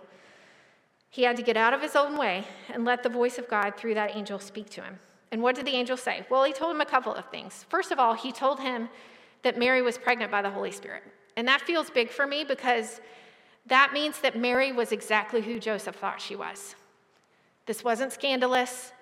He 1.10 1.24
had 1.24 1.38
to 1.38 1.44
get 1.44 1.58
out 1.58 1.74
of 1.74 1.82
his 1.82 1.96
own 1.96 2.18
way 2.18 2.44
and 2.70 2.86
let 2.86 3.04
the 3.04 3.10
voice 3.10 3.38
of 3.38 3.48
God 3.48 3.76
through 3.78 3.94
that 3.96 4.16
angel 4.16 4.40
speak 4.40 4.70
to 4.72 4.82
him. 4.82 5.00
And 5.32 5.42
what 5.42 5.56
did 5.56 5.66
the 5.66 5.72
angel 5.72 5.98
say? 5.98 6.26
Well, 6.30 6.44
he 6.44 6.54
told 6.54 6.76
him 6.76 6.82
a 6.82 6.86
couple 6.86 7.14
of 7.14 7.26
things. 7.30 7.66
First 7.70 7.92
of 7.92 8.00
all, 8.00 8.14
he 8.14 8.32
told 8.32 8.60
him 8.60 8.90
that 9.44 9.58
Mary 9.58 9.82
was 9.82 9.98
pregnant 9.98 10.32
by 10.32 10.42
the 10.42 10.50
Holy 10.50 10.72
Spirit. 10.72 11.04
And 11.36 11.48
that 11.48 11.62
feels 11.62 11.90
big 11.90 12.10
for 12.10 12.26
me 12.26 12.44
because 12.44 13.02
that 13.68 13.92
means 13.94 14.20
that 14.22 14.38
Mary 14.38 14.72
was 14.72 14.92
exactly 14.92 15.42
who 15.42 15.60
Joseph 15.60 15.96
thought 15.96 16.22
she 16.22 16.36
was. 16.36 16.76
This 17.66 17.84
wasn't 17.84 18.14
scandalous. 18.14 18.94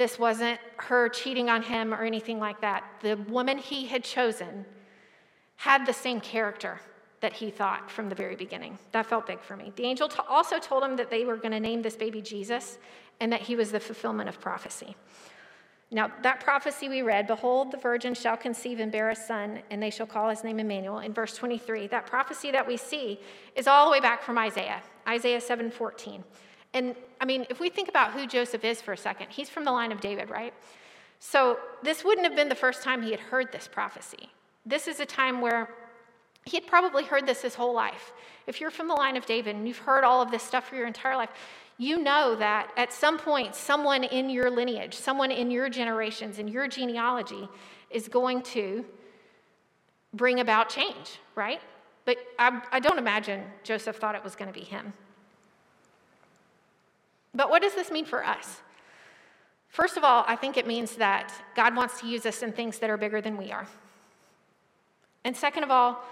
This 0.00 0.18
wasn't 0.18 0.58
her 0.78 1.10
cheating 1.10 1.50
on 1.50 1.62
him 1.62 1.92
or 1.92 2.02
anything 2.02 2.38
like 2.38 2.62
that. 2.62 2.84
The 3.02 3.16
woman 3.28 3.58
he 3.58 3.84
had 3.84 4.02
chosen 4.02 4.64
had 5.56 5.84
the 5.84 5.92
same 5.92 6.22
character 6.22 6.80
that 7.20 7.34
he 7.34 7.50
thought 7.50 7.90
from 7.90 8.08
the 8.08 8.14
very 8.14 8.34
beginning. 8.34 8.78
That 8.92 9.04
felt 9.04 9.26
big 9.26 9.42
for 9.42 9.58
me. 9.58 9.74
The 9.76 9.84
angel 9.84 10.08
t- 10.08 10.20
also 10.26 10.58
told 10.58 10.84
him 10.84 10.96
that 10.96 11.10
they 11.10 11.26
were 11.26 11.36
going 11.36 11.52
to 11.52 11.60
name 11.60 11.82
this 11.82 11.96
baby 11.96 12.22
Jesus 12.22 12.78
and 13.20 13.30
that 13.30 13.42
he 13.42 13.56
was 13.56 13.72
the 13.72 13.78
fulfillment 13.78 14.30
of 14.30 14.40
prophecy. 14.40 14.96
Now, 15.90 16.10
that 16.22 16.40
prophecy 16.40 16.88
we 16.88 17.02
read, 17.02 17.26
behold, 17.26 17.70
the 17.70 17.76
virgin 17.76 18.14
shall 18.14 18.38
conceive 18.38 18.80
and 18.80 18.90
bear 18.90 19.10
a 19.10 19.14
son, 19.14 19.60
and 19.70 19.82
they 19.82 19.90
shall 19.90 20.06
call 20.06 20.30
his 20.30 20.42
name 20.42 20.60
Emmanuel, 20.60 21.00
in 21.00 21.12
verse 21.12 21.36
23, 21.36 21.88
that 21.88 22.06
prophecy 22.06 22.50
that 22.52 22.66
we 22.66 22.78
see 22.78 23.20
is 23.54 23.66
all 23.66 23.84
the 23.84 23.92
way 23.92 24.00
back 24.00 24.22
from 24.22 24.38
Isaiah, 24.38 24.82
Isaiah 25.06 25.42
7 25.42 25.70
14. 25.70 26.24
And 26.72 26.94
I 27.20 27.24
mean, 27.24 27.46
if 27.50 27.60
we 27.60 27.68
think 27.68 27.88
about 27.88 28.12
who 28.12 28.26
Joseph 28.26 28.64
is 28.64 28.80
for 28.80 28.92
a 28.92 28.96
second, 28.96 29.28
he's 29.30 29.48
from 29.48 29.64
the 29.64 29.72
line 29.72 29.92
of 29.92 30.00
David, 30.00 30.30
right? 30.30 30.54
So 31.18 31.58
this 31.82 32.04
wouldn't 32.04 32.26
have 32.26 32.36
been 32.36 32.48
the 32.48 32.54
first 32.54 32.82
time 32.82 33.02
he 33.02 33.10
had 33.10 33.20
heard 33.20 33.52
this 33.52 33.68
prophecy. 33.68 34.30
This 34.64 34.88
is 34.88 35.00
a 35.00 35.06
time 35.06 35.40
where 35.40 35.68
he 36.44 36.56
had 36.56 36.66
probably 36.66 37.04
heard 37.04 37.26
this 37.26 37.42
his 37.42 37.54
whole 37.54 37.74
life. 37.74 38.12
If 38.46 38.60
you're 38.60 38.70
from 38.70 38.88
the 38.88 38.94
line 38.94 39.16
of 39.16 39.26
David 39.26 39.56
and 39.56 39.68
you've 39.68 39.78
heard 39.78 40.04
all 40.04 40.22
of 40.22 40.30
this 40.30 40.42
stuff 40.42 40.68
for 40.68 40.76
your 40.76 40.86
entire 40.86 41.16
life, 41.16 41.30
you 41.76 41.98
know 41.98 42.34
that 42.36 42.70
at 42.76 42.92
some 42.92 43.18
point, 43.18 43.54
someone 43.54 44.04
in 44.04 44.30
your 44.30 44.50
lineage, 44.50 44.94
someone 44.94 45.30
in 45.30 45.50
your 45.50 45.68
generations, 45.68 46.38
in 46.38 46.48
your 46.48 46.68
genealogy, 46.68 47.48
is 47.90 48.08
going 48.08 48.42
to 48.42 48.84
bring 50.14 50.40
about 50.40 50.68
change, 50.68 51.18
right? 51.34 51.60
But 52.04 52.18
I, 52.38 52.60
I 52.72 52.80
don't 52.80 52.98
imagine 52.98 53.42
Joseph 53.62 53.96
thought 53.96 54.14
it 54.14 54.24
was 54.24 54.34
going 54.36 54.52
to 54.52 54.58
be 54.58 54.64
him. 54.64 54.92
But 57.34 57.50
what 57.50 57.62
does 57.62 57.74
this 57.74 57.90
mean 57.90 58.04
for 58.04 58.24
us? 58.24 58.60
First 59.68 59.96
of 59.96 60.02
all, 60.02 60.24
I 60.26 60.34
think 60.34 60.56
it 60.56 60.66
means 60.66 60.96
that 60.96 61.32
God 61.54 61.76
wants 61.76 62.00
to 62.00 62.08
use 62.08 62.26
us 62.26 62.42
in 62.42 62.52
things 62.52 62.78
that 62.80 62.90
are 62.90 62.96
bigger 62.96 63.20
than 63.20 63.36
we 63.36 63.52
are. 63.52 63.68
And 65.24 65.36
second 65.36 65.62
of 65.62 65.70
all, 65.70 66.02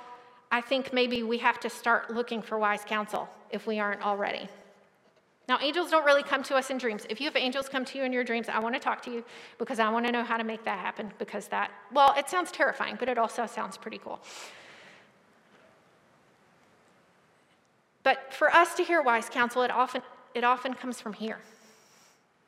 I 0.51 0.61
think 0.61 0.93
maybe 0.93 1.23
we 1.23 1.39
have 1.39 1.59
to 1.61 1.71
start 1.71 2.11
looking 2.11 2.41
for 2.41 2.59
wise 2.59 2.83
counsel 2.87 3.29
if 3.51 3.67
we 3.67 3.79
aren't 3.81 4.05
already. 4.05 4.49
Now, 5.49 5.59
angels 5.63 5.91
don't 5.91 6.05
really 6.05 6.23
come 6.23 6.43
to 6.45 6.57
us 6.57 6.69
in 6.69 6.77
dreams. 6.77 7.07
If 7.09 7.21
you 7.21 7.25
have 7.25 7.37
angels 7.37 7.71
come 7.71 7.85
to 7.87 7.99
you 7.99 8.05
in 8.05 8.13
your 8.13 8.23
dreams, 8.23 8.49
I 8.51 8.59
want 8.59 8.75
to 8.75 8.81
talk 8.81 9.03
to 9.03 9.11
you 9.11 9.25
because 9.59 9.79
I 9.79 9.89
want 9.89 10.05
to 10.05 10.13
know 10.13 10.23
how 10.23 10.37
to 10.37 10.45
make 10.45 10.63
that 10.65 10.79
happen 10.79 11.11
because 11.19 11.49
that, 11.49 11.71
well, 11.91 12.15
it 12.19 12.29
sounds 12.29 12.53
terrifying, 12.53 12.97
but 12.99 13.09
it 13.09 13.17
also 13.17 13.47
sounds 13.47 13.79
pretty 13.79 13.99
cool. 13.99 14.21
But 18.03 18.33
for 18.33 18.55
us 18.55 18.75
to 18.75 18.85
hear 18.85 19.01
wise 19.03 19.31
counsel, 19.31 19.63
it 19.63 19.71
often, 19.71 20.03
it 20.39 20.45
often 20.45 20.73
comes 20.73 21.01
from 21.01 21.13
here. 21.13 21.39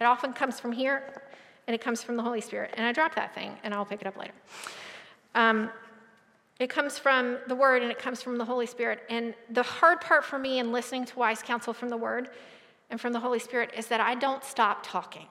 It 0.00 0.04
often 0.04 0.32
comes 0.32 0.58
from 0.58 0.72
here, 0.72 1.22
and 1.66 1.74
it 1.74 1.80
comes 1.80 2.02
from 2.02 2.16
the 2.16 2.22
Holy 2.22 2.40
Spirit. 2.40 2.72
And 2.76 2.86
I 2.86 2.92
dropped 2.92 3.16
that 3.16 3.34
thing, 3.34 3.58
and 3.62 3.74
I'll 3.74 3.84
pick 3.84 4.00
it 4.00 4.06
up 4.06 4.16
later. 4.16 4.32
Um, 5.34 5.70
it 6.60 6.68
comes 6.68 6.98
from 6.98 7.38
the 7.48 7.54
Word 7.54 7.82
and 7.82 7.90
it 7.90 7.98
comes 7.98 8.22
from 8.22 8.36
the 8.36 8.44
Holy 8.44 8.66
Spirit. 8.66 9.00
And 9.08 9.34
the 9.48 9.62
hard 9.62 10.02
part 10.02 10.24
for 10.24 10.38
me 10.38 10.58
in 10.58 10.72
listening 10.72 11.06
to 11.06 11.18
wise 11.18 11.42
counsel 11.42 11.72
from 11.72 11.88
the 11.88 11.96
Word 11.96 12.28
and 12.90 13.00
from 13.00 13.14
the 13.14 13.20
Holy 13.20 13.38
Spirit 13.38 13.70
is 13.76 13.86
that 13.86 14.00
I 14.00 14.14
don't 14.14 14.44
stop 14.44 14.80
talking, 14.82 15.26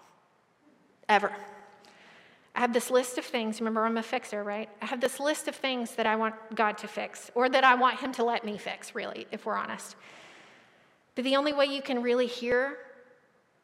ever. 1.08 1.32
I 2.56 2.62
have 2.62 2.74
this 2.74 2.90
list 2.90 3.20
of 3.20 3.26
things. 3.26 3.62
Remember, 3.62 3.86
I'm 3.86 3.98
a 3.98 4.04
fixer, 4.04 4.44
right? 4.44 4.70
I 4.82 4.88
have 4.88 5.02
this 5.02 5.20
list 5.20 5.48
of 5.48 5.56
things 5.56 5.92
that 5.96 6.08
I 6.08 6.16
want 6.16 6.34
God 6.56 6.80
to 6.80 6.88
fix, 6.88 7.30
or 7.36 7.48
that 7.48 7.64
I 7.64 7.76
want 7.76 8.00
Him 8.00 8.12
to 8.14 8.24
let 8.24 8.44
me 8.44 8.58
fix, 8.58 8.96
really, 8.96 9.28
if 9.32 9.46
we're 9.46 9.56
honest. 9.58 9.96
But 11.20 11.26
the 11.26 11.36
only 11.36 11.52
way 11.52 11.66
you 11.66 11.82
can 11.82 12.02
really 12.02 12.28
hear 12.28 12.78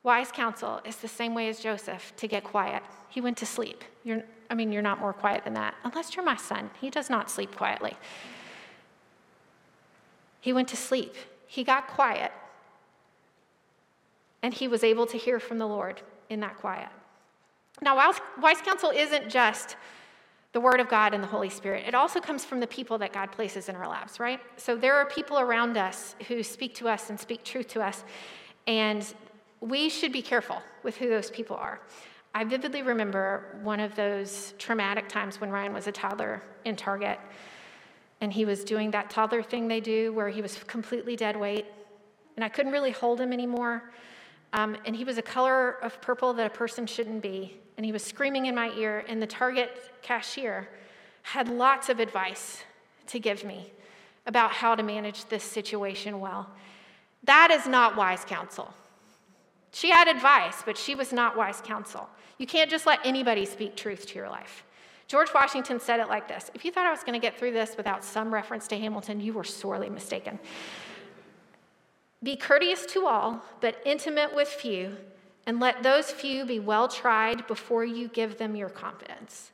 wise 0.03 0.29
counsel 0.29 0.81
is 0.83 0.97
the 0.97 1.07
same 1.07 1.33
way 1.33 1.47
as 1.47 1.61
Joseph 1.61 2.11
to 2.17 2.27
get 2.27 2.43
quiet. 2.43 2.83
He 3.07 3.21
went 3.21 3.37
to 3.37 3.45
sleep. 3.45 3.81
You're, 4.03 4.23
I 4.49 4.55
mean, 4.55 4.73
you're 4.73 4.81
not 4.81 4.99
more 4.99 5.13
quiet 5.13 5.45
than 5.45 5.53
that, 5.53 5.73
unless 5.85 6.17
you're 6.17 6.25
my 6.25 6.35
son. 6.35 6.69
He 6.81 6.89
does 6.89 7.09
not 7.09 7.31
sleep 7.31 7.55
quietly. 7.55 7.93
He 10.41 10.51
went 10.51 10.67
to 10.67 10.75
sleep, 10.75 11.15
he 11.47 11.63
got 11.63 11.87
quiet, 11.87 12.33
and 14.43 14.53
he 14.53 14.67
was 14.67 14.83
able 14.83 15.05
to 15.05 15.17
hear 15.17 15.39
from 15.39 15.57
the 15.57 15.65
Lord 15.65 16.01
in 16.29 16.41
that 16.41 16.57
quiet. 16.57 16.89
Now, 17.81 17.95
wise 17.95 18.59
counsel 18.63 18.89
isn't 18.89 19.29
just 19.29 19.77
the 20.55 20.61
Word 20.61 20.79
of 20.79 20.87
God 20.87 21.13
and 21.13 21.21
the 21.21 21.27
Holy 21.27 21.49
Spirit. 21.49 21.83
It 21.85 21.93
also 21.93 22.21
comes 22.21 22.45
from 22.45 22.61
the 22.61 22.67
people 22.67 22.97
that 22.99 23.11
God 23.11 23.29
places 23.29 23.67
in 23.67 23.75
our 23.75 23.89
lives, 23.89 24.21
right? 24.21 24.39
So 24.55 24.77
there 24.77 24.95
are 24.95 25.05
people 25.05 25.37
around 25.37 25.75
us 25.75 26.15
who 26.29 26.43
speak 26.43 26.73
to 26.75 26.87
us 26.87 27.09
and 27.09 27.19
speak 27.19 27.43
truth 27.43 27.67
to 27.73 27.81
us, 27.81 28.05
and 28.65 29.05
we 29.59 29.89
should 29.89 30.13
be 30.13 30.21
careful 30.21 30.61
with 30.81 30.95
who 30.95 31.09
those 31.09 31.29
people 31.29 31.57
are. 31.57 31.81
I 32.33 32.45
vividly 32.45 32.83
remember 32.83 33.59
one 33.63 33.81
of 33.81 33.97
those 33.97 34.53
traumatic 34.57 35.09
times 35.09 35.41
when 35.41 35.49
Ryan 35.49 35.73
was 35.73 35.87
a 35.87 35.91
toddler 35.91 36.41
in 36.63 36.77
Target, 36.77 37.19
and 38.21 38.31
he 38.31 38.45
was 38.45 38.63
doing 38.63 38.91
that 38.91 39.09
toddler 39.09 39.43
thing 39.43 39.67
they 39.67 39.81
do 39.81 40.13
where 40.13 40.29
he 40.29 40.41
was 40.41 40.63
completely 40.67 41.17
dead 41.17 41.35
weight, 41.35 41.65
and 42.37 42.45
I 42.45 42.47
couldn't 42.47 42.71
really 42.71 42.91
hold 42.91 43.19
him 43.19 43.33
anymore. 43.33 43.91
Um, 44.53 44.77
and 44.85 44.95
he 44.95 45.03
was 45.03 45.17
a 45.17 45.21
color 45.21 45.71
of 45.83 45.99
purple 45.99 46.31
that 46.35 46.47
a 46.47 46.49
person 46.49 46.87
shouldn't 46.87 47.21
be. 47.21 47.57
And 47.77 47.85
he 47.85 47.91
was 47.91 48.03
screaming 48.03 48.45
in 48.45 48.55
my 48.55 48.71
ear, 48.75 49.03
and 49.07 49.21
the 49.21 49.27
Target 49.27 49.69
cashier 50.01 50.69
had 51.23 51.49
lots 51.49 51.89
of 51.89 51.99
advice 51.99 52.63
to 53.07 53.19
give 53.19 53.43
me 53.43 53.71
about 54.25 54.51
how 54.51 54.75
to 54.75 54.83
manage 54.83 55.25
this 55.25 55.43
situation 55.43 56.19
well. 56.19 56.49
That 57.23 57.51
is 57.51 57.67
not 57.67 57.95
wise 57.95 58.23
counsel. 58.23 58.73
She 59.71 59.89
had 59.89 60.07
advice, 60.07 60.63
but 60.65 60.77
she 60.77 60.95
was 60.95 61.11
not 61.11 61.35
wise 61.35 61.61
counsel. 61.61 62.07
You 62.37 62.47
can't 62.47 62.69
just 62.69 62.85
let 62.85 62.99
anybody 63.03 63.45
speak 63.45 63.75
truth 63.75 64.05
to 64.07 64.15
your 64.15 64.29
life. 64.29 64.63
George 65.07 65.33
Washington 65.33 65.79
said 65.79 65.99
it 65.99 66.07
like 66.07 66.27
this 66.27 66.49
If 66.53 66.65
you 66.65 66.71
thought 66.71 66.85
I 66.85 66.91
was 66.91 67.01
going 67.01 67.19
to 67.19 67.19
get 67.19 67.37
through 67.37 67.51
this 67.51 67.75
without 67.77 68.03
some 68.03 68.33
reference 68.33 68.67
to 68.69 68.77
Hamilton, 68.77 69.19
you 69.19 69.33
were 69.33 69.43
sorely 69.43 69.89
mistaken. 69.89 70.39
Be 72.23 72.35
courteous 72.35 72.85
to 72.87 73.05
all, 73.05 73.43
but 73.61 73.77
intimate 73.85 74.33
with 74.33 74.47
few, 74.47 74.95
and 75.45 75.59
let 75.59 75.83
those 75.83 76.11
few 76.11 76.45
be 76.45 76.59
well 76.59 76.87
tried 76.87 77.45
before 77.47 77.85
you 77.85 78.07
give 78.07 78.37
them 78.37 78.55
your 78.55 78.69
confidence. 78.69 79.51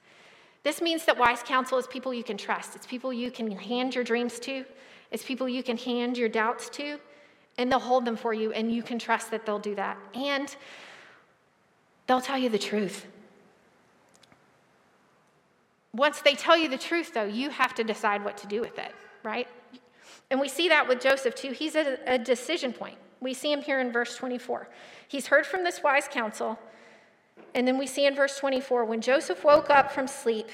This 0.64 0.82
means 0.82 1.06
that 1.06 1.18
wise 1.18 1.42
counsel 1.44 1.78
is 1.78 1.88
people 1.88 2.14
you 2.14 2.24
can 2.24 2.38
trust. 2.38 2.76
It's 2.76 2.86
people 2.86 3.12
you 3.12 3.32
can 3.32 3.52
hand 3.52 3.96
your 3.96 4.04
dreams 4.04 4.40
to, 4.42 4.64
it's 5.10 5.24
people 5.24 5.50
you 5.50 5.64
can 5.64 5.78
hand 5.78 6.18
your 6.18 6.30
doubts 6.30 6.70
to, 6.70 7.00
and 7.58 7.72
they'll 7.72 7.80
hold 7.80 8.06
them 8.06 8.16
for 8.16 8.34
you, 8.34 8.52
and 8.54 8.72
you 8.72 8.84
can 8.84 8.98
trust 8.98 9.32
that 9.32 9.46
they'll 9.46 9.60
do 9.60 9.76
that. 9.76 9.98
And 10.14 10.56
they'll 12.08 12.22
tell 12.22 12.38
you 12.38 12.50
the 12.50 12.60
truth. 12.60 13.06
Once 15.94 16.22
they 16.22 16.36
tell 16.36 16.58
you 16.58 16.70
the 16.70 16.78
truth, 16.78 17.14
though, 17.14 17.26
you 17.26 17.50
have 17.50 17.76
to 17.76 17.84
decide 17.84 18.24
what 18.24 18.38
to 18.38 18.48
do 18.48 18.62
with 18.62 18.80
it, 18.80 18.94
right? 19.24 19.48
And 20.30 20.40
we 20.40 20.48
see 20.48 20.70
that 20.70 20.88
with 20.88 21.02
Joseph 21.02 21.36
too. 21.36 21.52
He's 21.52 21.76
at 21.76 22.02
a 22.08 22.18
decision 22.18 22.72
point. 22.72 22.98
We 23.22 23.34
see 23.34 23.52
him 23.52 23.62
here 23.62 23.80
in 23.80 23.92
verse 23.92 24.16
24. 24.16 24.68
He's 25.08 25.28
heard 25.28 25.46
from 25.46 25.64
this 25.64 25.82
wise 25.84 26.08
counsel. 26.10 26.60
And 27.54 27.68
then 27.68 27.78
we 27.78 27.88
see 27.88 28.06
in 28.06 28.16
verse 28.16 28.38
24 28.38 28.86
when 28.86 29.02
Joseph 29.02 29.44
woke 29.44 29.70
up 29.70 29.92
from 29.92 30.08
sleep, 30.08 30.50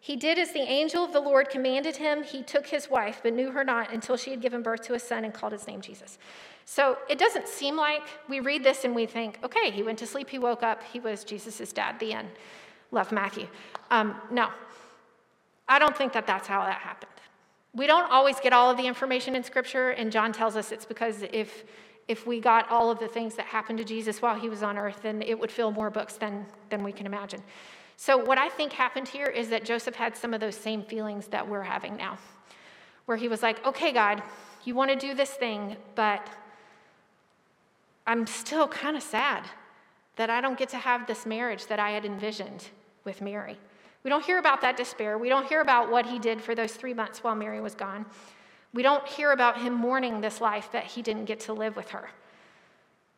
he 0.00 0.16
did 0.16 0.38
as 0.38 0.52
the 0.52 0.60
angel 0.60 1.02
of 1.02 1.14
the 1.14 1.20
Lord 1.20 1.48
commanded 1.48 1.96
him. 1.96 2.22
He 2.22 2.42
took 2.42 2.66
his 2.66 2.90
wife, 2.90 3.20
but 3.22 3.32
knew 3.32 3.50
her 3.52 3.64
not 3.64 3.90
until 3.90 4.18
she 4.18 4.30
had 4.30 4.42
given 4.42 4.62
birth 4.62 4.82
to 4.82 4.94
a 4.94 4.98
son 4.98 5.24
and 5.24 5.32
called 5.32 5.52
his 5.52 5.66
name 5.66 5.80
Jesus. 5.80 6.18
So 6.66 6.98
it 7.08 7.18
doesn't 7.18 7.48
seem 7.48 7.76
like 7.76 8.02
we 8.28 8.40
read 8.40 8.62
this 8.62 8.84
and 8.84 8.94
we 8.94 9.06
think, 9.06 9.38
okay, 9.42 9.70
he 9.70 9.82
went 9.82 9.98
to 10.00 10.06
sleep, 10.06 10.28
he 10.28 10.38
woke 10.38 10.62
up, 10.62 10.82
he 10.92 11.00
was 11.00 11.24
Jesus' 11.24 11.72
dad, 11.72 11.98
the 11.98 12.12
end. 12.12 12.28
Love 12.90 13.12
Matthew. 13.12 13.46
Um, 13.90 14.14
no, 14.30 14.50
I 15.66 15.78
don't 15.78 15.96
think 15.96 16.12
that 16.12 16.26
that's 16.26 16.46
how 16.46 16.60
that 16.60 16.80
happened. 16.80 17.10
We 17.74 17.86
don't 17.86 18.10
always 18.10 18.38
get 18.40 18.52
all 18.52 18.70
of 18.70 18.76
the 18.76 18.86
information 18.86 19.34
in 19.34 19.42
Scripture, 19.42 19.90
and 19.90 20.12
John 20.12 20.32
tells 20.32 20.54
us 20.54 20.70
it's 20.70 20.84
because 20.84 21.22
if, 21.32 21.64
if 22.06 22.26
we 22.26 22.40
got 22.40 22.68
all 22.70 22.90
of 22.90 22.98
the 22.98 23.08
things 23.08 23.34
that 23.36 23.46
happened 23.46 23.78
to 23.78 23.84
Jesus 23.84 24.20
while 24.20 24.38
he 24.38 24.48
was 24.48 24.62
on 24.62 24.76
earth, 24.76 25.00
then 25.02 25.22
it 25.22 25.38
would 25.38 25.50
fill 25.50 25.70
more 25.70 25.90
books 25.90 26.16
than, 26.16 26.46
than 26.70 26.84
we 26.84 26.92
can 26.92 27.06
imagine. 27.06 27.42
So, 27.96 28.16
what 28.16 28.38
I 28.38 28.48
think 28.48 28.72
happened 28.72 29.08
here 29.08 29.26
is 29.26 29.48
that 29.50 29.64
Joseph 29.64 29.94
had 29.94 30.16
some 30.16 30.34
of 30.34 30.40
those 30.40 30.56
same 30.56 30.82
feelings 30.82 31.28
that 31.28 31.48
we're 31.48 31.62
having 31.62 31.96
now, 31.96 32.18
where 33.06 33.16
he 33.16 33.28
was 33.28 33.42
like, 33.42 33.64
okay, 33.66 33.92
God, 33.92 34.22
you 34.64 34.74
want 34.74 34.90
to 34.90 34.96
do 34.96 35.14
this 35.14 35.30
thing, 35.30 35.76
but 35.94 36.28
I'm 38.06 38.26
still 38.26 38.68
kind 38.68 38.96
of 38.96 39.02
sad 39.02 39.44
that 40.16 40.30
I 40.30 40.40
don't 40.40 40.58
get 40.58 40.68
to 40.70 40.76
have 40.76 41.06
this 41.06 41.24
marriage 41.24 41.66
that 41.66 41.78
I 41.78 41.90
had 41.90 42.04
envisioned 42.04 42.68
with 43.04 43.20
Mary. 43.20 43.58
We 44.02 44.10
don't 44.10 44.24
hear 44.24 44.38
about 44.38 44.60
that 44.60 44.76
despair. 44.76 45.16
We 45.16 45.28
don't 45.28 45.46
hear 45.46 45.60
about 45.60 45.90
what 45.90 46.06
he 46.06 46.18
did 46.18 46.40
for 46.40 46.54
those 46.54 46.72
three 46.72 46.94
months 46.94 47.24
while 47.24 47.34
Mary 47.34 47.60
was 47.60 47.74
gone. 47.74 48.04
We 48.74 48.82
don't 48.82 49.06
hear 49.06 49.30
about 49.30 49.60
him 49.60 49.72
mourning 49.72 50.20
this 50.20 50.40
life 50.40 50.70
that 50.72 50.84
he 50.84 51.00
didn't 51.00 51.26
get 51.26 51.40
to 51.40 51.52
live 51.52 51.76
with 51.76 51.90
her. 51.90 52.10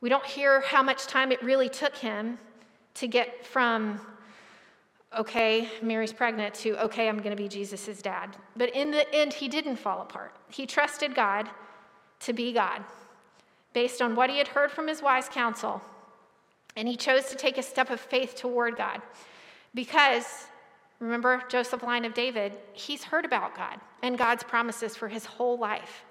We 0.02 0.10
don't 0.10 0.24
hear 0.24 0.60
how 0.60 0.82
much 0.82 1.06
time 1.06 1.32
it 1.32 1.42
really 1.42 1.70
took 1.70 1.96
him 1.96 2.38
to 2.94 3.08
get 3.08 3.44
from, 3.46 3.98
okay, 5.16 5.68
Mary's 5.82 6.12
pregnant, 6.12 6.54
to, 6.56 6.78
okay, 6.84 7.08
I'm 7.08 7.16
going 7.16 7.34
to 7.34 7.42
be 7.42 7.48
Jesus' 7.48 8.02
dad. 8.02 8.36
But 8.54 8.74
in 8.74 8.90
the 8.90 9.12
end, 9.14 9.32
he 9.32 9.48
didn't 9.48 9.76
fall 9.76 10.02
apart. 10.02 10.36
He 10.48 10.66
trusted 10.66 11.14
God 11.14 11.48
to 12.20 12.34
be 12.34 12.52
God 12.52 12.84
based 13.72 14.02
on 14.02 14.14
what 14.14 14.28
he 14.28 14.36
had 14.36 14.48
heard 14.48 14.70
from 14.70 14.86
his 14.86 15.00
wise 15.00 15.28
counsel. 15.28 15.80
And 16.76 16.86
he 16.86 16.96
chose 16.96 17.26
to 17.30 17.34
take 17.34 17.56
a 17.56 17.62
step 17.62 17.88
of 17.88 17.98
faith 17.98 18.36
toward 18.36 18.76
God 18.76 19.00
because 19.74 20.46
Remember 20.98 21.42
Joseph, 21.48 21.82
line 21.82 22.04
of 22.04 22.14
David? 22.14 22.58
He's 22.72 23.04
heard 23.04 23.24
about 23.24 23.54
God 23.54 23.80
and 24.02 24.16
God's 24.16 24.42
promises 24.42 24.96
for 24.96 25.08
his 25.08 25.26
whole 25.26 25.58
life. 25.58 26.04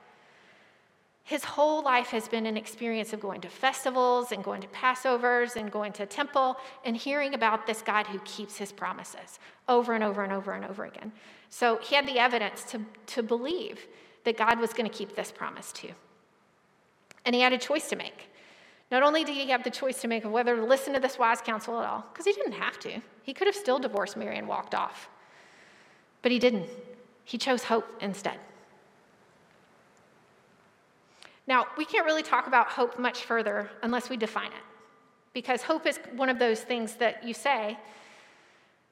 His 1.24 1.44
whole 1.44 1.84
life 1.84 2.10
has 2.10 2.28
been 2.28 2.46
an 2.46 2.56
experience 2.56 3.12
of 3.12 3.20
going 3.20 3.42
to 3.42 3.50
festivals 3.50 4.32
and 4.32 4.44
going 4.44 4.62
to 4.62 4.68
Passovers 4.68 5.56
and 5.56 5.72
going 5.72 5.92
to 5.94 6.06
temple 6.06 6.58
and 6.86 6.96
hearing 6.96 7.34
about 7.34 7.66
this 7.66 7.82
God 7.82 8.06
who 8.06 8.20
keeps 8.20 8.58
his 8.58 8.72
promises 8.72 9.40
over 9.68 9.94
and 9.94 10.04
over 10.04 10.24
and 10.24 10.32
over 10.32 10.54
and 10.54 10.64
over 10.66 10.86
again. 10.86 11.12
So 11.50 11.80
he 11.82 11.96
had 11.96 12.08
the 12.08 12.20
evidence 12.20 12.64
to, 12.66 12.82
to 13.08 13.24
believe 13.24 13.88
that 14.24 14.38
God 14.38 14.60
was 14.60 14.72
going 14.72 14.88
to 14.88 14.96
keep 14.96 15.16
this 15.16 15.32
promise 15.32 15.72
too. 15.72 15.94
And 17.26 17.34
he 17.34 17.42
had 17.42 17.54
a 17.54 17.58
choice 17.58 17.90
to 17.90 17.96
make. 17.96 18.30
Not 18.92 19.04
only 19.04 19.24
did 19.24 19.36
he 19.36 19.50
have 19.50 19.64
the 19.64 19.72
choice 19.72 20.02
to 20.02 20.08
make 20.08 20.26
of 20.26 20.32
whether 20.32 20.56
to 20.56 20.64
listen 20.64 20.94
to 20.94 21.00
this 21.00 21.18
wise 21.18 21.42
counsel 21.42 21.80
at 21.82 21.88
all, 21.88 22.06
because 22.12 22.26
he 22.26 22.34
didn't 22.34 22.54
have 22.54 22.80
to, 22.80 23.02
he 23.24 23.34
could 23.34 23.48
have 23.48 23.56
still 23.56 23.80
divorced 23.80 24.16
Mary 24.16 24.38
and 24.38 24.48
walked 24.48 24.76
off. 24.76 25.10
But 26.22 26.32
he 26.32 26.40
didn't. 26.40 26.70
He 27.24 27.38
chose 27.38 27.64
hope 27.64 27.88
instead. 28.00 28.40
Now, 31.48 31.66
we 31.78 31.86
can't 31.86 32.06
really 32.06 32.24
talk 32.24 32.48
about 32.48 32.68
hope 32.68 32.98
much 32.98 33.24
further 33.24 33.70
unless 33.84 34.10
we 34.10 34.18
define 34.18 34.52
it, 34.52 34.64
because 35.34 35.62
hope 35.62 35.86
is 35.86 36.00
one 36.16 36.30
of 36.30 36.40
those 36.40 36.62
things 36.62 36.96
that 36.96 37.24
you 37.24 37.34
say, 37.34 37.78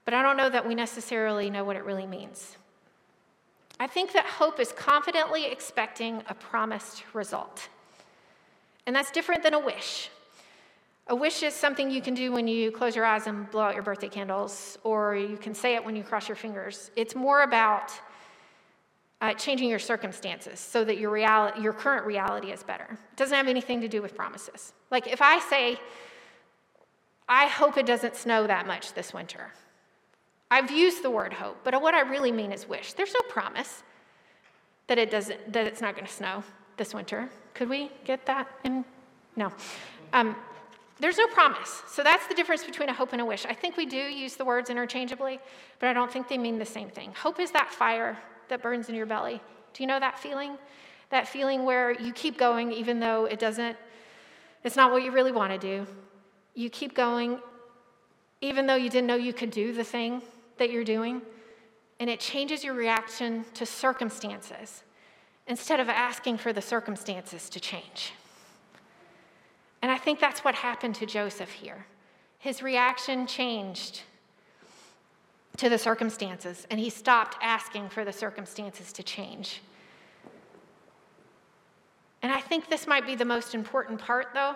but 0.05 0.13
I 0.13 0.21
don't 0.21 0.38
know 0.38 0.50
that 0.50 0.67
we 0.67 0.75
necessarily 0.75 1.50
know 1.50 1.63
what 1.63 1.75
it 1.75 1.83
really 1.83 2.05
means. 2.05 2.57
I 3.79 3.88
think 3.88 4.13
that 4.13 4.25
hope 4.25 4.59
is 4.59 4.71
confidently 4.71 5.45
expecting 5.45 6.21
a 6.27 6.33
promised 6.33 7.03
result. 7.13 7.69
And 8.86 8.96
that's 8.96 9.12
different 9.12 9.44
than 9.44 9.54
a 9.54 9.60
wish. 9.60 10.10
A 11.08 11.16
wish 11.16 11.44
is 11.44 11.54
something 11.54 11.92
you 11.92 12.02
can 12.02 12.13
do 12.13 12.32
when 12.32 12.48
you 12.48 12.72
close 12.72 12.96
your 12.96 13.06
eyes 13.06 13.28
and 13.28 13.50
blow 13.52 13.63
out 13.63 13.74
your 13.74 13.84
birthday 13.84 14.08
candles, 14.08 14.78
or 14.84 15.16
you 15.16 15.38
can 15.38 15.54
say 15.54 15.75
it 15.75 15.84
when 15.84 15.96
you 15.96 16.04
cross 16.04 16.30
your 16.30 16.36
fingers. 16.36 16.92
It's 16.96 17.13
more 17.13 17.44
about 17.44 17.92
uh, 19.20 19.34
changing 19.34 19.70
your 19.70 19.80
circumstances 19.80 20.60
so 20.60 20.84
that 20.84 20.98
your, 20.98 21.10
reality, 21.10 21.62
your 21.62 21.74
current 21.74 22.06
reality 22.06 22.52
is 22.52 22.63
better. 22.63 22.88
It 22.90 23.18
doesn't 23.18 23.36
have 23.36 23.48
anything 23.48 23.82
to 23.82 23.88
do 23.88 24.02
with 24.02 24.16
promises. 24.16 24.74
Like 24.92 25.08
if 25.08 25.22
I 25.22 25.40
say, 25.40 25.78
I 27.28 27.48
hope 27.48 27.78
it 27.78 27.86
doesn't 27.86 28.16
snow 28.16 28.48
that 28.48 28.66
much 28.68 28.94
this 28.94 29.13
winter, 29.13 29.52
I've 30.52 30.72
used 30.72 31.04
the 31.04 31.10
word 31.10 31.34
hope, 31.34 31.58
but 31.63 31.82
what 31.82 31.94
I 31.94 32.02
really 32.02 32.32
mean 32.32 32.52
is 32.52 32.68
wish. 32.68 32.94
There's 32.94 33.13
no 33.13 33.22
promise 33.28 33.84
that, 34.88 34.98
it 34.98 35.10
doesn't, 35.10 35.52
that 35.52 35.68
it's 35.68 35.82
not 35.82 35.96
going 35.96 36.06
to 36.06 36.13
snow 36.13 36.44
this 36.77 36.94
winter. 36.94 37.30
Could 37.53 37.70
we 37.70 37.92
get 38.03 38.25
that 38.25 38.48
in? 38.63 38.86
No. 39.36 39.51
Um, 40.12 40.36
there's 41.00 41.18
no 41.18 41.27
promise. 41.27 41.84
So 41.88 42.03
that's 42.03 42.27
the 42.27 42.36
difference 42.36 42.63
between 42.63 42.89
a 42.89 42.94
hope 42.94 43.13
and 43.13 43.22
a 43.22 43.25
wish. 43.25 43.46
I 43.46 43.53
think 43.53 43.77
we 43.77 43.86
do 43.86 43.98
use 43.98 44.36
the 44.36 44.46
words 44.46 44.70
interchangeably, 44.70 45.39
but 45.80 45.89
I 45.89 45.94
don't 45.94 46.12
think 46.12 46.30
they 46.30 46.38
mean 46.38 46.60
the 46.60 46.65
same 46.65 46.89
thing. 46.89 47.12
Hope 47.13 47.39
is 47.39 47.51
that 47.51 47.72
fire 47.72 48.18
that 48.50 48.62
burns 48.62 48.89
in 48.89 48.96
your 48.96 49.06
belly. 49.06 49.42
Do 49.74 49.84
you 49.84 49.88
know 49.88 50.00
that 50.00 50.20
feeling? 50.20 50.58
That 51.10 51.27
feeling 51.27 51.65
where 51.65 51.92
you 52.00 52.13
keep 52.13 52.38
going 52.38 52.72
even 52.72 53.00
though 53.00 53.25
it 53.25 53.39
doesn't, 53.39 53.75
it's 54.63 54.75
not 54.75 54.92
what 54.92 55.03
you 55.03 55.12
really 55.12 55.32
want 55.32 55.51
to 55.51 55.58
do. 55.58 55.88
You 56.53 56.70
keep 56.70 56.96
going 56.96 57.39
even 58.42 58.68
though 58.68 58.75
you 58.75 58.89
didn't 58.89 59.08
know 59.08 59.15
you 59.15 59.34
could 59.34 59.51
do 59.51 59.74
the 59.74 59.86
thing 59.86 60.22
that 60.58 60.70
you're 60.70 60.84
doing, 60.84 61.22
and 62.00 62.10
it 62.10 62.20
changes 62.20 62.62
your 62.63 62.74
reaction 62.74 63.46
to 63.53 63.65
circumstances 63.65 64.84
instead 65.47 65.79
of 65.79 65.89
asking 65.89 66.38
for 66.38 66.53
the 66.53 66.62
circumstances 66.62 67.50
to 67.50 67.59
change. 67.59 68.13
And 69.81 69.91
I 69.91 69.97
think 69.97 70.19
that's 70.19 70.43
what 70.43 70.55
happened 70.55 70.95
to 70.95 71.05
Joseph 71.05 71.51
here. 71.51 71.85
His 72.39 72.62
reaction 72.62 73.27
changed 73.27 74.01
to 75.57 75.69
the 75.69 75.77
circumstances, 75.77 76.65
and 76.71 76.79
he 76.79 76.89
stopped 76.89 77.38
asking 77.41 77.89
for 77.89 78.03
the 78.03 78.13
circumstances 78.13 78.91
to 78.93 79.03
change. 79.03 79.62
And 82.21 82.31
I 82.31 82.39
think 82.39 82.69
this 82.69 82.88
might 82.88 83.05
be 83.05 83.15
the 83.15 83.25
most 83.25 83.53
important 83.53 84.00
part, 84.00 84.27
though. 84.33 84.55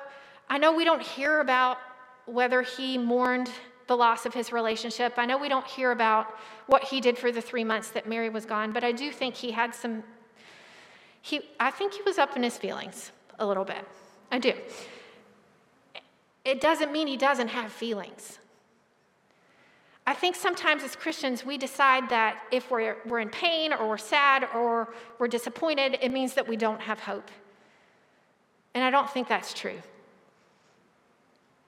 I 0.50 0.58
know 0.58 0.74
we 0.74 0.86
don't 0.86 1.02
hear 1.02 1.42
about 1.42 1.78
whether 2.26 2.62
he 2.62 2.98
mourned 2.98 3.50
the 3.88 3.96
loss 3.96 4.26
of 4.26 4.34
his 4.34 4.52
relationship. 4.52 5.14
I 5.18 5.26
know 5.26 5.38
we 5.38 5.50
don't 5.50 5.68
hear 5.68 5.92
about 5.92 6.28
what 6.68 6.84
he 6.84 7.02
did 7.02 7.18
for 7.18 7.32
the 7.32 7.42
three 7.42 7.64
months 7.64 7.90
that 7.92 8.08
Mary 8.08 8.30
was 8.30 8.46
gone, 8.46 8.72
but 8.72 8.84
I 8.84 8.92
do 8.92 9.12
think 9.12 9.36
he 9.36 9.52
had 9.52 9.76
some, 9.76 10.04
he, 11.28 11.42
I 11.60 11.72
think 11.72 11.94
he 11.94 12.02
was 12.04 12.18
up 12.18 12.38
in 12.38 12.44
his 12.44 12.58
feelings 12.58 13.12
a 13.38 13.46
little 13.46 13.66
bit. 13.66 13.86
I 14.32 14.40
do. 14.40 14.54
It 16.46 16.62
doesn't 16.62 16.94
mean 16.94 17.06
he 17.08 17.18
doesn't 17.18 17.50
have 17.50 17.70
feelings. 17.70 18.40
I 20.06 20.14
think 20.14 20.38
sometimes 20.38 20.84
as 20.84 20.96
Christians, 20.96 21.46
we 21.46 21.58
decide 21.58 22.10
that 22.12 22.42
if 22.50 22.72
we're, 22.72 22.96
we're 23.06 23.20
in 23.20 23.30
pain 23.30 23.74
or 23.74 23.90
we're 23.90 23.98
sad 23.98 24.48
or 24.56 24.94
we're 25.20 25.28
disappointed, 25.28 25.98
it 26.02 26.14
means 26.14 26.34
that 26.36 26.48
we 26.48 26.56
don't 26.56 26.80
have 26.80 27.02
hope. 27.02 27.30
And 28.74 28.82
I 28.82 28.90
don't 28.90 29.10
think 29.10 29.28
that's 29.28 29.54
true. 29.54 29.82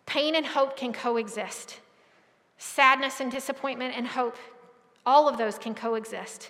Pain 0.06 0.36
and 0.36 0.46
hope 0.46 0.78
can 0.78 0.94
coexist. 0.94 1.82
Sadness 2.58 3.20
and 3.20 3.30
disappointment 3.30 3.94
and 3.98 4.08
hope, 4.08 4.38
all 5.06 5.28
of 5.28 5.38
those 5.38 5.58
can 5.58 5.76
coexist. 5.76 6.50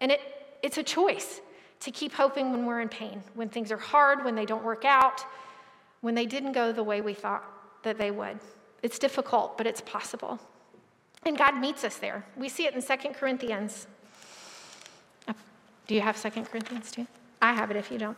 And 0.00 0.10
it, 0.10 0.20
it's 0.64 0.78
a 0.78 0.82
choice 0.82 1.40
to 1.84 1.90
keep 1.90 2.12
hoping 2.12 2.50
when 2.50 2.64
we're 2.64 2.80
in 2.80 2.88
pain, 2.88 3.22
when 3.34 3.48
things 3.48 3.70
are 3.70 3.76
hard, 3.76 4.24
when 4.24 4.34
they 4.34 4.46
don't 4.46 4.64
work 4.64 4.84
out, 4.84 5.24
when 6.00 6.14
they 6.14 6.26
didn't 6.26 6.52
go 6.52 6.72
the 6.72 6.82
way 6.82 7.00
we 7.00 7.14
thought 7.14 7.44
that 7.82 7.98
they 7.98 8.10
would. 8.10 8.38
It's 8.82 8.98
difficult, 8.98 9.58
but 9.58 9.66
it's 9.66 9.82
possible. 9.82 10.40
And 11.24 11.36
God 11.36 11.58
meets 11.58 11.84
us 11.84 11.96
there. 11.96 12.24
We 12.36 12.48
see 12.48 12.66
it 12.66 12.74
in 12.74 12.82
2 12.82 13.10
Corinthians. 13.10 13.86
Do 15.86 15.94
you 15.94 16.00
have 16.00 16.20
2 16.20 16.30
Corinthians 16.44 16.90
too? 16.90 17.06
I 17.42 17.52
have 17.52 17.70
it 17.70 17.76
if 17.76 17.90
you 17.90 17.98
don't. 17.98 18.16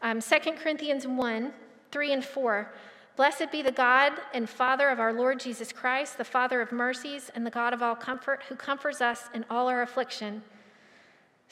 Um, 0.00 0.20
2 0.20 0.38
Corinthians 0.52 1.06
1 1.06 1.52
3 1.90 2.12
and 2.12 2.24
4. 2.24 2.72
Blessed 3.16 3.52
be 3.52 3.60
the 3.60 3.72
God 3.72 4.14
and 4.32 4.48
Father 4.48 4.88
of 4.88 4.98
our 4.98 5.12
Lord 5.12 5.38
Jesus 5.38 5.70
Christ, 5.70 6.16
the 6.16 6.24
Father 6.24 6.62
of 6.62 6.72
mercies 6.72 7.30
and 7.34 7.44
the 7.44 7.50
God 7.50 7.74
of 7.74 7.82
all 7.82 7.94
comfort, 7.94 8.44
who 8.48 8.54
comforts 8.54 9.02
us 9.02 9.28
in 9.34 9.44
all 9.50 9.68
our 9.68 9.82
affliction, 9.82 10.42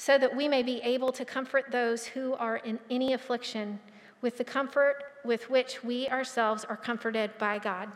so 0.01 0.17
that 0.17 0.35
we 0.35 0.49
may 0.49 0.63
be 0.63 0.81
able 0.81 1.13
to 1.13 1.27
comfort 1.27 1.67
those 1.71 2.07
who 2.07 2.33
are 2.37 2.57
in 2.57 2.79
any 2.89 3.13
affliction 3.13 3.79
with 4.23 4.39
the 4.39 4.45
comfort 4.45 4.95
with 5.27 5.51
which 5.51 5.85
we 5.85 6.09
ourselves 6.09 6.65
are 6.65 6.77
comforted 6.77 7.31
by 7.37 7.59
God. 7.59 7.87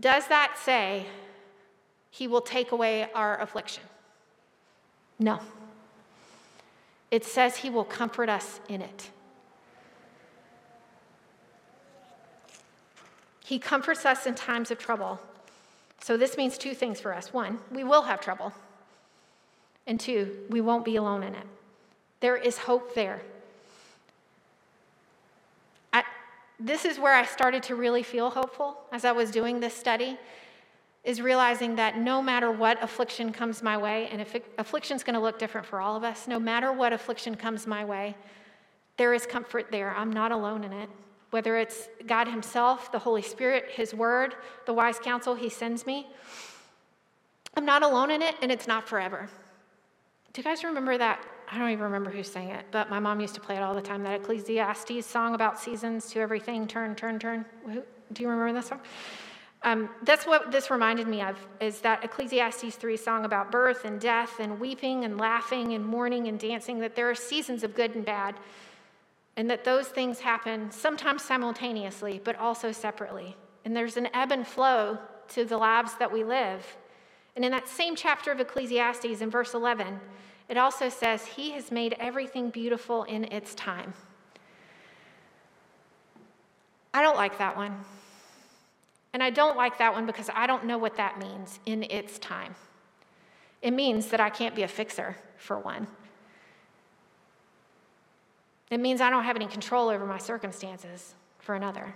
Does 0.00 0.26
that 0.26 0.58
say 0.60 1.06
he 2.10 2.26
will 2.26 2.40
take 2.40 2.72
away 2.72 3.08
our 3.14 3.40
affliction? 3.40 3.84
No. 5.20 5.38
It 7.12 7.24
says 7.24 7.58
he 7.58 7.70
will 7.70 7.84
comfort 7.84 8.28
us 8.28 8.58
in 8.68 8.82
it. 8.82 9.10
He 13.44 13.60
comforts 13.60 14.04
us 14.04 14.26
in 14.26 14.34
times 14.34 14.72
of 14.72 14.78
trouble. 14.78 15.20
So 16.00 16.16
this 16.16 16.36
means 16.36 16.58
two 16.58 16.74
things 16.74 17.00
for 17.00 17.14
us. 17.14 17.32
One, 17.32 17.60
we 17.70 17.84
will 17.84 18.02
have 18.02 18.20
trouble. 18.20 18.52
And 19.88 19.98
two, 19.98 20.36
we 20.50 20.60
won't 20.60 20.84
be 20.84 20.96
alone 20.96 21.22
in 21.22 21.34
it. 21.34 21.46
There 22.20 22.36
is 22.36 22.58
hope 22.58 22.94
there. 22.94 23.22
I, 25.94 26.04
this 26.60 26.84
is 26.84 26.98
where 26.98 27.14
I 27.14 27.24
started 27.24 27.62
to 27.64 27.74
really 27.74 28.02
feel 28.02 28.28
hopeful 28.28 28.76
as 28.92 29.06
I 29.06 29.12
was 29.12 29.30
doing 29.30 29.60
this 29.60 29.72
study 29.72 30.18
is 31.04 31.22
realizing 31.22 31.76
that 31.76 31.96
no 31.96 32.20
matter 32.20 32.52
what 32.52 32.82
affliction 32.82 33.32
comes 33.32 33.62
my 33.62 33.78
way, 33.78 34.08
and 34.12 34.20
if 34.20 34.36
affliction 34.58 34.94
is 34.94 35.02
going 35.02 35.14
to 35.14 35.20
look 35.20 35.38
different 35.38 35.66
for 35.66 35.80
all 35.80 35.96
of 35.96 36.04
us, 36.04 36.28
no 36.28 36.38
matter 36.38 36.70
what 36.70 36.92
affliction 36.92 37.34
comes 37.34 37.66
my 37.66 37.82
way, 37.82 38.14
there 38.98 39.14
is 39.14 39.24
comfort 39.24 39.70
there. 39.70 39.94
I'm 39.96 40.12
not 40.12 40.32
alone 40.32 40.64
in 40.64 40.72
it. 40.74 40.90
Whether 41.30 41.56
it's 41.56 41.88
God 42.06 42.28
Himself, 42.28 42.92
the 42.92 42.98
Holy 42.98 43.22
Spirit, 43.22 43.66
His 43.70 43.94
Word, 43.94 44.34
the 44.66 44.74
wise 44.74 44.98
counsel 44.98 45.34
He 45.34 45.48
sends 45.48 45.86
me, 45.86 46.08
I'm 47.56 47.64
not 47.64 47.82
alone 47.82 48.10
in 48.10 48.20
it, 48.20 48.34
and 48.42 48.52
it's 48.52 48.66
not 48.66 48.86
forever. 48.86 49.30
Do 50.38 50.42
you 50.42 50.50
guys 50.50 50.62
remember 50.62 50.96
that? 50.96 51.20
I 51.50 51.58
don't 51.58 51.70
even 51.70 51.82
remember 51.82 52.10
who 52.10 52.22
sang 52.22 52.50
it, 52.50 52.64
but 52.70 52.88
my 52.88 53.00
mom 53.00 53.18
used 53.18 53.34
to 53.34 53.40
play 53.40 53.56
it 53.56 53.60
all 53.60 53.74
the 53.74 53.82
time. 53.82 54.04
That 54.04 54.20
Ecclesiastes 54.20 55.04
song 55.04 55.34
about 55.34 55.58
seasons 55.58 56.12
to 56.12 56.20
everything, 56.20 56.68
turn, 56.68 56.94
turn, 56.94 57.18
turn. 57.18 57.44
Do 57.66 58.22
you 58.22 58.28
remember 58.28 58.52
that 58.52 58.64
song? 58.64 58.78
Um, 59.64 59.90
that's 60.04 60.28
what 60.28 60.52
this 60.52 60.70
reminded 60.70 61.08
me 61.08 61.22
of 61.22 61.36
is 61.60 61.80
that 61.80 62.04
Ecclesiastes 62.04 62.76
3 62.76 62.96
song 62.96 63.24
about 63.24 63.50
birth 63.50 63.84
and 63.84 64.00
death 64.00 64.38
and 64.38 64.60
weeping 64.60 65.04
and 65.04 65.18
laughing 65.18 65.72
and 65.72 65.84
mourning 65.84 66.28
and 66.28 66.38
dancing, 66.38 66.78
that 66.78 66.94
there 66.94 67.10
are 67.10 67.16
seasons 67.16 67.64
of 67.64 67.74
good 67.74 67.96
and 67.96 68.04
bad, 68.04 68.36
and 69.36 69.50
that 69.50 69.64
those 69.64 69.88
things 69.88 70.20
happen 70.20 70.70
sometimes 70.70 71.22
simultaneously, 71.24 72.20
but 72.22 72.36
also 72.36 72.70
separately. 72.70 73.36
And 73.64 73.74
there's 73.74 73.96
an 73.96 74.06
ebb 74.14 74.30
and 74.30 74.46
flow 74.46 74.98
to 75.30 75.44
the 75.44 75.58
lives 75.58 75.96
that 75.98 76.12
we 76.12 76.22
live. 76.22 76.64
And 77.34 77.44
in 77.44 77.50
that 77.50 77.68
same 77.68 77.96
chapter 77.96 78.30
of 78.30 78.38
Ecclesiastes, 78.38 79.20
in 79.20 79.30
verse 79.30 79.54
11, 79.54 80.00
it 80.48 80.56
also 80.56 80.88
says, 80.88 81.24
He 81.24 81.52
has 81.52 81.70
made 81.70 81.94
everything 81.98 82.50
beautiful 82.50 83.04
in 83.04 83.24
its 83.24 83.54
time. 83.54 83.94
I 86.94 87.02
don't 87.02 87.16
like 87.16 87.38
that 87.38 87.56
one. 87.56 87.84
And 89.12 89.22
I 89.22 89.30
don't 89.30 89.56
like 89.56 89.78
that 89.78 89.92
one 89.92 90.06
because 90.06 90.30
I 90.34 90.46
don't 90.46 90.64
know 90.64 90.78
what 90.78 90.96
that 90.96 91.18
means 91.18 91.60
in 91.66 91.82
its 91.84 92.18
time. 92.18 92.54
It 93.62 93.72
means 93.72 94.08
that 94.08 94.20
I 94.20 94.30
can't 94.30 94.54
be 94.54 94.62
a 94.62 94.68
fixer, 94.68 95.16
for 95.36 95.58
one. 95.58 95.86
It 98.70 98.80
means 98.80 99.00
I 99.00 99.10
don't 99.10 99.24
have 99.24 99.36
any 99.36 99.46
control 99.46 99.88
over 99.88 100.04
my 100.04 100.18
circumstances, 100.18 101.14
for 101.38 101.54
another. 101.54 101.94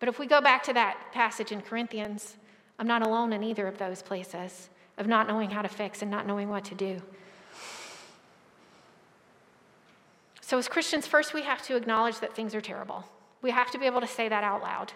But 0.00 0.08
if 0.08 0.18
we 0.18 0.26
go 0.26 0.40
back 0.40 0.62
to 0.64 0.72
that 0.72 1.12
passage 1.12 1.52
in 1.52 1.60
Corinthians, 1.60 2.36
I'm 2.78 2.86
not 2.86 3.06
alone 3.06 3.32
in 3.32 3.42
either 3.42 3.66
of 3.66 3.78
those 3.78 4.02
places 4.02 4.70
of 4.96 5.06
not 5.06 5.28
knowing 5.28 5.50
how 5.50 5.62
to 5.62 5.68
fix 5.68 6.02
and 6.02 6.10
not 6.10 6.26
knowing 6.26 6.48
what 6.48 6.64
to 6.66 6.74
do. 6.74 7.00
So, 10.46 10.58
as 10.58 10.68
Christians, 10.68 11.06
first 11.06 11.32
we 11.32 11.40
have 11.40 11.62
to 11.62 11.74
acknowledge 11.74 12.20
that 12.20 12.34
things 12.34 12.54
are 12.54 12.60
terrible. 12.60 13.02
We 13.40 13.50
have 13.50 13.70
to 13.70 13.78
be 13.78 13.86
able 13.86 14.02
to 14.02 14.06
say 14.06 14.28
that 14.28 14.44
out 14.44 14.60
loud. 14.60 14.92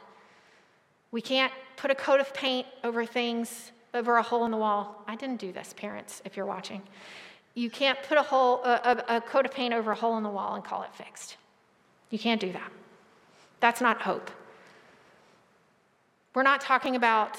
We 1.10 1.22
can't 1.22 1.50
put 1.78 1.90
a 1.90 1.94
coat 1.94 2.20
of 2.20 2.34
paint 2.34 2.66
over 2.84 3.06
things, 3.06 3.72
over 3.94 4.18
a 4.18 4.22
hole 4.22 4.44
in 4.44 4.50
the 4.50 4.58
wall. 4.58 5.02
I 5.08 5.16
didn't 5.16 5.40
do 5.40 5.50
this, 5.50 5.72
parents, 5.74 6.20
if 6.26 6.36
you're 6.36 6.44
watching. 6.44 6.82
You 7.54 7.70
can't 7.70 7.98
put 8.02 8.18
a, 8.18 8.22
hole, 8.22 8.62
a, 8.62 9.02
a, 9.08 9.20
coat 9.22 9.46
of 9.46 9.52
paint 9.52 9.72
over 9.72 9.92
a 9.92 9.94
hole 9.94 10.18
in 10.18 10.22
the 10.22 10.28
wall 10.28 10.54
and 10.54 10.62
call 10.62 10.82
it 10.82 10.94
fixed. 10.94 11.38
You 12.10 12.18
can't 12.18 12.42
do 12.42 12.52
that. 12.52 12.70
That's 13.60 13.80
not 13.80 14.02
hope. 14.02 14.30
We're 16.34 16.42
not 16.42 16.60
talking 16.60 16.94
about 16.94 17.38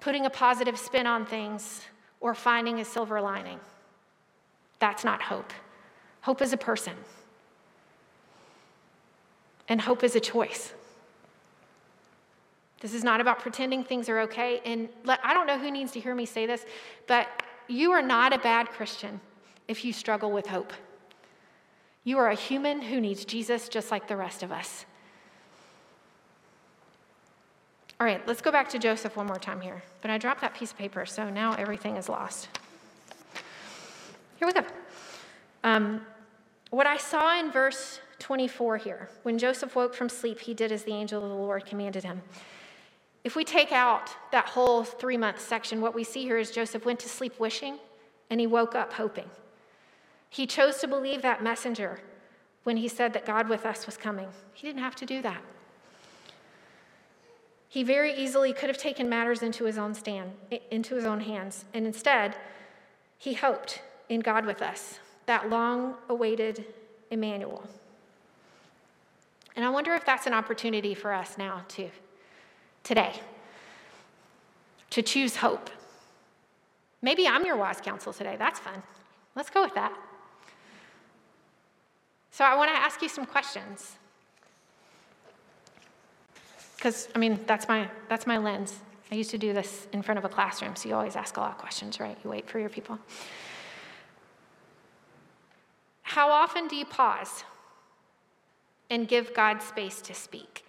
putting 0.00 0.24
a 0.24 0.30
positive 0.30 0.78
spin 0.78 1.06
on 1.06 1.26
things 1.26 1.82
or 2.20 2.34
finding 2.34 2.80
a 2.80 2.86
silver 2.86 3.20
lining. 3.20 3.60
That's 4.78 5.04
not 5.04 5.20
hope. 5.20 5.52
Hope 6.22 6.40
is 6.40 6.54
a 6.54 6.56
person, 6.56 6.94
and 9.70 9.80
hope 9.80 10.04
is 10.04 10.16
a 10.16 10.20
choice. 10.20 10.74
This 12.80 12.92
is 12.92 13.04
not 13.04 13.20
about 13.20 13.38
pretending 13.38 13.84
things 13.84 14.08
are 14.08 14.20
okay. 14.20 14.60
And 14.64 14.88
let, 15.04 15.20
I 15.22 15.32
don't 15.32 15.46
know 15.46 15.58
who 15.58 15.70
needs 15.70 15.92
to 15.92 16.00
hear 16.00 16.14
me 16.14 16.26
say 16.26 16.44
this, 16.44 16.66
but 17.06 17.28
you 17.68 17.92
are 17.92 18.02
not 18.02 18.32
a 18.32 18.38
bad 18.38 18.68
Christian 18.68 19.20
if 19.68 19.84
you 19.84 19.92
struggle 19.92 20.32
with 20.32 20.46
hope. 20.46 20.72
You 22.02 22.18
are 22.18 22.30
a 22.30 22.34
human 22.34 22.82
who 22.82 23.00
needs 23.00 23.24
Jesus 23.24 23.68
just 23.68 23.90
like 23.90 24.08
the 24.08 24.16
rest 24.16 24.42
of 24.42 24.50
us. 24.50 24.86
All 28.00 28.06
right, 28.06 28.26
let's 28.26 28.40
go 28.40 28.50
back 28.50 28.70
to 28.70 28.78
Joseph 28.78 29.16
one 29.16 29.26
more 29.26 29.38
time 29.38 29.60
here. 29.60 29.82
But 30.00 30.10
I 30.10 30.18
dropped 30.18 30.40
that 30.40 30.54
piece 30.54 30.72
of 30.72 30.78
paper, 30.78 31.04
so 31.06 31.28
now 31.28 31.52
everything 31.52 31.96
is 31.96 32.08
lost. 32.08 32.48
Here 34.38 34.48
we 34.48 34.54
go. 34.54 34.62
Um, 35.62 36.00
what 36.70 36.86
I 36.86 36.96
saw 36.96 37.38
in 37.38 37.52
verse 37.52 38.00
24 38.20 38.76
here, 38.76 39.08
when 39.22 39.38
Joseph 39.38 39.74
woke 39.74 39.94
from 39.94 40.08
sleep, 40.08 40.38
he 40.40 40.54
did 40.54 40.70
as 40.70 40.84
the 40.84 40.92
angel 40.92 41.22
of 41.22 41.28
the 41.28 41.34
Lord 41.34 41.66
commanded 41.66 42.04
him. 42.04 42.22
If 43.24 43.36
we 43.36 43.44
take 43.44 43.72
out 43.72 44.10
that 44.32 44.46
whole 44.46 44.84
three 44.84 45.16
month 45.16 45.40
section, 45.40 45.80
what 45.80 45.94
we 45.94 46.04
see 46.04 46.22
here 46.22 46.38
is 46.38 46.50
Joseph 46.50 46.84
went 46.84 47.00
to 47.00 47.08
sleep 47.08 47.38
wishing 47.38 47.78
and 48.30 48.40
he 48.40 48.46
woke 48.46 48.74
up 48.74 48.92
hoping. 48.92 49.28
He 50.30 50.46
chose 50.46 50.78
to 50.78 50.88
believe 50.88 51.22
that 51.22 51.42
messenger 51.42 52.00
when 52.62 52.76
he 52.76 52.88
said 52.88 53.12
that 53.12 53.26
God 53.26 53.48
with 53.48 53.66
us 53.66 53.86
was 53.86 53.96
coming. 53.96 54.28
He 54.54 54.66
didn't 54.66 54.82
have 54.82 54.94
to 54.96 55.06
do 55.06 55.20
that. 55.22 55.42
He 57.68 57.82
very 57.82 58.12
easily 58.14 58.52
could 58.52 58.68
have 58.68 58.78
taken 58.78 59.08
matters 59.08 59.42
into 59.42 59.64
his 59.64 59.78
own 59.78 59.94
stand, 59.94 60.32
into 60.70 60.94
his 60.96 61.04
own 61.04 61.20
hands, 61.20 61.64
and 61.72 61.86
instead, 61.86 62.36
he 63.16 63.34
hoped 63.34 63.82
in 64.08 64.20
God 64.20 64.44
with 64.44 64.60
us, 64.60 64.98
that 65.26 65.48
long 65.50 65.94
awaited 66.08 66.64
Emmanuel. 67.10 67.64
And 69.56 69.64
I 69.64 69.70
wonder 69.70 69.94
if 69.94 70.04
that's 70.06 70.26
an 70.26 70.32
opportunity 70.32 70.94
for 70.94 71.12
us 71.12 71.36
now, 71.38 71.62
too 71.68 71.90
today 72.82 73.20
to 74.88 75.02
choose 75.02 75.36
hope, 75.36 75.70
Maybe 77.02 77.26
I'm 77.26 77.44
your 77.46 77.56
wise 77.56 77.80
counsel 77.80 78.12
today. 78.12 78.36
That's 78.38 78.58
fun. 78.58 78.82
Let's 79.34 79.50
go 79.50 79.62
with 79.62 79.74
that. 79.74 79.96
So 82.30 82.44
I 82.44 82.56
want 82.56 82.70
to 82.70 82.76
ask 82.76 83.00
you 83.02 83.08
some 83.08 83.24
questions. 83.24 83.96
Because, 86.76 87.08
I 87.14 87.18
mean, 87.18 87.40
that's 87.46 87.68
my, 87.68 87.88
that's 88.08 88.26
my 88.26 88.38
lens. 88.38 88.78
I 89.12 89.14
used 89.14 89.30
to 89.30 89.38
do 89.38 89.52
this 89.52 89.86
in 89.92 90.02
front 90.02 90.18
of 90.18 90.24
a 90.24 90.28
classroom, 90.28 90.76
so 90.76 90.88
you 90.88 90.94
always 90.94 91.16
ask 91.16 91.36
a 91.36 91.40
lot 91.40 91.50
of 91.50 91.58
questions, 91.58 92.00
right? 92.00 92.16
You 92.22 92.30
wait 92.30 92.48
for 92.48 92.58
your 92.58 92.68
people. 92.68 92.98
How 96.02 96.30
often 96.30 96.68
do 96.68 96.76
you 96.76 96.84
pause 96.84 97.44
and 98.90 99.08
give 99.08 99.32
God 99.32 99.62
space 99.62 100.00
to 100.02 100.14
speak? 100.14 100.64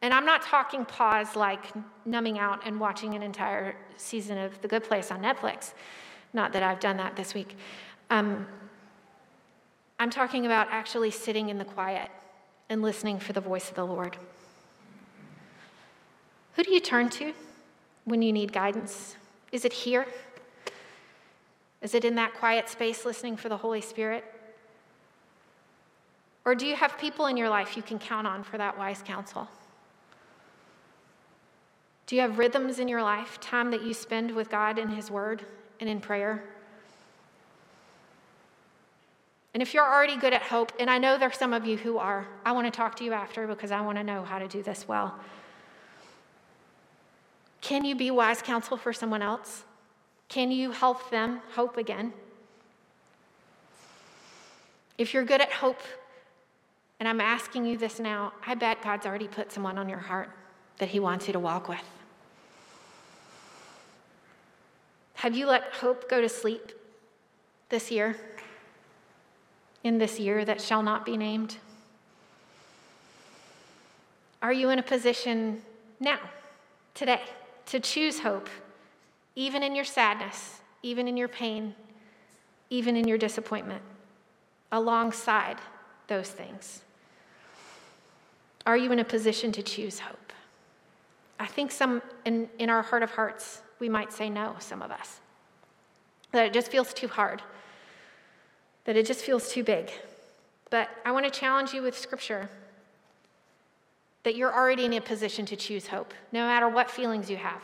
And 0.00 0.14
I'm 0.14 0.24
not 0.24 0.42
talking 0.42 0.84
pause 0.84 1.36
like 1.36 1.66
numbing 2.06 2.38
out 2.38 2.66
and 2.66 2.78
watching 2.80 3.14
an 3.14 3.22
entire 3.22 3.76
season 3.96 4.38
of 4.38 4.60
The 4.62 4.68
Good 4.68 4.84
Place 4.84 5.10
on 5.10 5.20
Netflix. 5.20 5.74
Not 6.32 6.52
that 6.52 6.62
I've 6.62 6.80
done 6.80 6.96
that 6.98 7.16
this 7.16 7.34
week. 7.34 7.56
Um, 8.10 8.46
I'm 9.98 10.10
talking 10.10 10.46
about 10.46 10.68
actually 10.70 11.10
sitting 11.10 11.48
in 11.48 11.58
the 11.58 11.64
quiet 11.64 12.10
and 12.68 12.82
listening 12.82 13.18
for 13.18 13.32
the 13.32 13.40
voice 13.40 13.68
of 13.68 13.74
the 13.74 13.84
Lord. 13.84 14.16
Who 16.54 16.62
do 16.62 16.72
you 16.72 16.80
turn 16.80 17.08
to 17.10 17.32
when 18.04 18.22
you 18.22 18.32
need 18.32 18.52
guidance? 18.52 19.16
Is 19.50 19.64
it 19.64 19.72
here? 19.72 20.06
Is 21.82 21.94
it 21.94 22.04
in 22.04 22.14
that 22.16 22.34
quiet 22.34 22.68
space 22.68 23.04
listening 23.04 23.36
for 23.36 23.48
the 23.48 23.56
Holy 23.56 23.80
Spirit? 23.80 24.24
Or 26.48 26.54
do 26.54 26.64
you 26.64 26.76
have 26.76 26.96
people 26.96 27.26
in 27.26 27.36
your 27.36 27.50
life 27.50 27.76
you 27.76 27.82
can 27.82 27.98
count 27.98 28.26
on 28.26 28.42
for 28.42 28.56
that 28.56 28.78
wise 28.78 29.02
counsel? 29.02 29.46
Do 32.06 32.16
you 32.16 32.22
have 32.22 32.38
rhythms 32.38 32.78
in 32.78 32.88
your 32.88 33.02
life, 33.02 33.38
time 33.38 33.70
that 33.72 33.82
you 33.82 33.92
spend 33.92 34.34
with 34.34 34.48
God 34.48 34.78
in 34.78 34.88
His 34.88 35.10
Word 35.10 35.44
and 35.78 35.90
in 35.90 36.00
prayer? 36.00 36.42
And 39.52 39.62
if 39.62 39.74
you're 39.74 39.84
already 39.84 40.16
good 40.16 40.32
at 40.32 40.40
hope, 40.40 40.72
and 40.80 40.88
I 40.88 40.96
know 40.96 41.18
there's 41.18 41.36
some 41.36 41.52
of 41.52 41.66
you 41.66 41.76
who 41.76 41.98
are, 41.98 42.26
I 42.46 42.52
want 42.52 42.66
to 42.66 42.74
talk 42.74 42.96
to 42.96 43.04
you 43.04 43.12
after 43.12 43.46
because 43.46 43.70
I 43.70 43.82
want 43.82 43.98
to 43.98 44.02
know 44.02 44.24
how 44.24 44.38
to 44.38 44.48
do 44.48 44.62
this 44.62 44.88
well. 44.88 45.14
Can 47.60 47.84
you 47.84 47.94
be 47.94 48.10
wise 48.10 48.40
counsel 48.40 48.78
for 48.78 48.94
someone 48.94 49.20
else? 49.20 49.64
Can 50.30 50.50
you 50.50 50.70
help 50.70 51.10
them 51.10 51.42
hope 51.54 51.76
again? 51.76 52.14
If 54.96 55.12
you're 55.12 55.26
good 55.26 55.42
at 55.42 55.52
hope, 55.52 55.82
and 57.00 57.08
I'm 57.08 57.20
asking 57.20 57.66
you 57.66 57.78
this 57.78 58.00
now, 58.00 58.32
I 58.46 58.54
bet 58.54 58.82
God's 58.82 59.06
already 59.06 59.28
put 59.28 59.52
someone 59.52 59.78
on 59.78 59.88
your 59.88 59.98
heart 59.98 60.30
that 60.78 60.88
He 60.88 60.98
wants 60.98 61.26
you 61.26 61.32
to 61.32 61.38
walk 61.38 61.68
with. 61.68 61.78
Have 65.14 65.36
you 65.36 65.46
let 65.46 65.72
hope 65.74 66.08
go 66.08 66.20
to 66.20 66.28
sleep 66.28 66.72
this 67.68 67.90
year? 67.90 68.16
In 69.84 69.98
this 69.98 70.18
year 70.18 70.44
that 70.44 70.60
shall 70.60 70.82
not 70.82 71.04
be 71.04 71.16
named? 71.16 71.56
Are 74.42 74.52
you 74.52 74.70
in 74.70 74.78
a 74.78 74.82
position 74.82 75.62
now, 75.98 76.18
today, 76.94 77.22
to 77.66 77.80
choose 77.80 78.20
hope, 78.20 78.48
even 79.34 79.62
in 79.62 79.74
your 79.74 79.84
sadness, 79.84 80.60
even 80.82 81.08
in 81.08 81.16
your 81.16 81.28
pain, 81.28 81.74
even 82.70 82.96
in 82.96 83.08
your 83.08 83.18
disappointment, 83.18 83.82
alongside 84.70 85.58
those 86.06 86.30
things? 86.30 86.82
Are 88.68 88.76
you 88.76 88.92
in 88.92 88.98
a 88.98 89.04
position 89.04 89.50
to 89.52 89.62
choose 89.62 89.98
hope? 89.98 90.30
I 91.40 91.46
think 91.46 91.72
some 91.72 92.02
in, 92.26 92.50
in 92.58 92.68
our 92.68 92.82
heart 92.82 93.02
of 93.02 93.10
hearts, 93.10 93.62
we 93.78 93.88
might 93.88 94.12
say 94.12 94.28
no, 94.28 94.56
some 94.58 94.82
of 94.82 94.90
us. 94.90 95.20
That 96.32 96.44
it 96.44 96.52
just 96.52 96.70
feels 96.70 96.92
too 96.92 97.08
hard, 97.08 97.40
that 98.84 98.94
it 98.94 99.06
just 99.06 99.22
feels 99.22 99.50
too 99.50 99.64
big. 99.64 99.90
But 100.68 100.90
I 101.06 101.12
want 101.12 101.24
to 101.24 101.30
challenge 101.30 101.72
you 101.72 101.80
with 101.80 101.96
scripture 101.96 102.50
that 104.24 104.36
you're 104.36 104.54
already 104.54 104.84
in 104.84 104.92
a 104.92 105.00
position 105.00 105.46
to 105.46 105.56
choose 105.56 105.86
hope, 105.86 106.12
no 106.30 106.40
matter 106.40 106.68
what 106.68 106.90
feelings 106.90 107.30
you 107.30 107.38
have. 107.38 107.62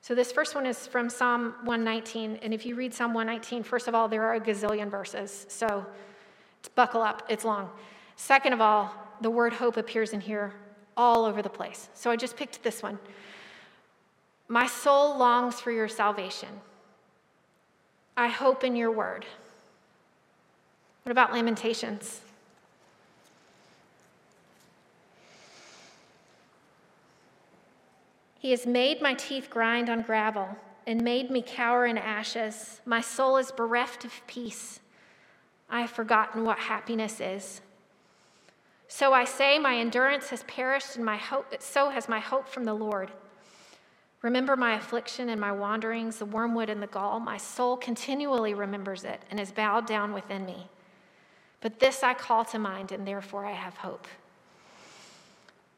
So, 0.00 0.16
this 0.16 0.32
first 0.32 0.56
one 0.56 0.66
is 0.66 0.84
from 0.84 1.10
Psalm 1.10 1.54
119. 1.62 2.40
And 2.42 2.52
if 2.52 2.66
you 2.66 2.74
read 2.74 2.92
Psalm 2.92 3.14
119, 3.14 3.62
first 3.62 3.86
of 3.86 3.94
all, 3.94 4.08
there 4.08 4.24
are 4.24 4.34
a 4.34 4.40
gazillion 4.40 4.90
verses. 4.90 5.46
So, 5.48 5.86
buckle 6.74 7.02
up, 7.02 7.22
it's 7.28 7.44
long. 7.44 7.70
Second 8.16 8.52
of 8.52 8.60
all, 8.60 8.92
the 9.22 9.30
word 9.30 9.52
hope 9.52 9.76
appears 9.76 10.12
in 10.12 10.20
here 10.20 10.52
all 10.96 11.24
over 11.24 11.40
the 11.40 11.48
place. 11.48 11.88
So, 11.94 12.10
I 12.10 12.16
just 12.16 12.36
picked 12.36 12.62
this 12.62 12.82
one. 12.82 12.98
My 14.48 14.66
soul 14.66 15.16
longs 15.16 15.60
for 15.60 15.70
your 15.70 15.88
salvation. 15.88 16.48
I 18.16 18.28
hope 18.28 18.64
in 18.64 18.76
your 18.76 18.90
word. 18.90 19.24
What 21.04 21.10
about 21.12 21.32
Lamentations? 21.32 22.20
He 28.38 28.50
has 28.50 28.66
made 28.66 29.00
my 29.00 29.14
teeth 29.14 29.48
grind 29.48 29.88
on 29.88 30.02
gravel 30.02 30.48
and 30.86 31.00
made 31.00 31.30
me 31.30 31.44
cower 31.46 31.86
in 31.86 31.96
ashes. 31.96 32.80
My 32.84 33.00
soul 33.00 33.36
is 33.36 33.52
bereft 33.52 34.04
of 34.04 34.12
peace. 34.26 34.80
I 35.70 35.82
have 35.82 35.90
forgotten 35.90 36.44
what 36.44 36.58
happiness 36.58 37.20
is. 37.20 37.60
So 38.94 39.14
I 39.14 39.24
say, 39.24 39.58
my 39.58 39.78
endurance 39.78 40.28
has 40.28 40.42
perished, 40.42 40.96
and 40.96 41.04
my 41.04 41.16
hope, 41.16 41.46
so 41.60 41.88
has 41.88 42.10
my 42.10 42.20
hope 42.20 42.46
from 42.46 42.64
the 42.64 42.74
Lord. 42.74 43.10
Remember 44.20 44.54
my 44.54 44.74
affliction 44.74 45.30
and 45.30 45.40
my 45.40 45.50
wanderings, 45.50 46.18
the 46.18 46.26
wormwood 46.26 46.68
and 46.68 46.82
the 46.82 46.86
gall. 46.86 47.18
My 47.18 47.38
soul 47.38 47.78
continually 47.78 48.52
remembers 48.52 49.04
it 49.04 49.22
and 49.30 49.40
is 49.40 49.50
bowed 49.50 49.86
down 49.86 50.12
within 50.12 50.44
me. 50.44 50.68
But 51.62 51.80
this 51.80 52.02
I 52.02 52.12
call 52.12 52.44
to 52.44 52.58
mind, 52.58 52.92
and 52.92 53.08
therefore 53.08 53.46
I 53.46 53.52
have 53.52 53.78
hope. 53.78 54.06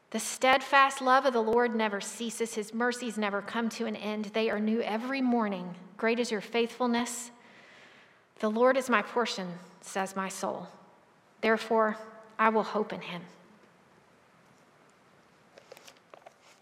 The 0.09 0.19
steadfast 0.19 1.01
love 1.01 1.25
of 1.25 1.31
the 1.31 1.41
Lord 1.41 1.73
never 1.73 2.01
ceases, 2.01 2.55
his 2.55 2.73
mercies 2.73 3.17
never 3.17 3.41
come 3.41 3.69
to 3.69 3.85
an 3.85 3.95
end. 3.95 4.25
They 4.25 4.49
are 4.49 4.59
new 4.59 4.81
every 4.81 5.21
morning. 5.21 5.73
Great 5.95 6.19
is 6.19 6.31
your 6.31 6.41
faithfulness. 6.41 7.31
The 8.39 8.51
Lord 8.51 8.75
is 8.75 8.89
my 8.89 9.01
portion, 9.01 9.47
says 9.79 10.17
my 10.17 10.27
soul. 10.27 10.67
Therefore, 11.39 11.97
I 12.37 12.49
will 12.49 12.63
hope 12.63 12.93
in 12.93 13.01
him. 13.01 13.21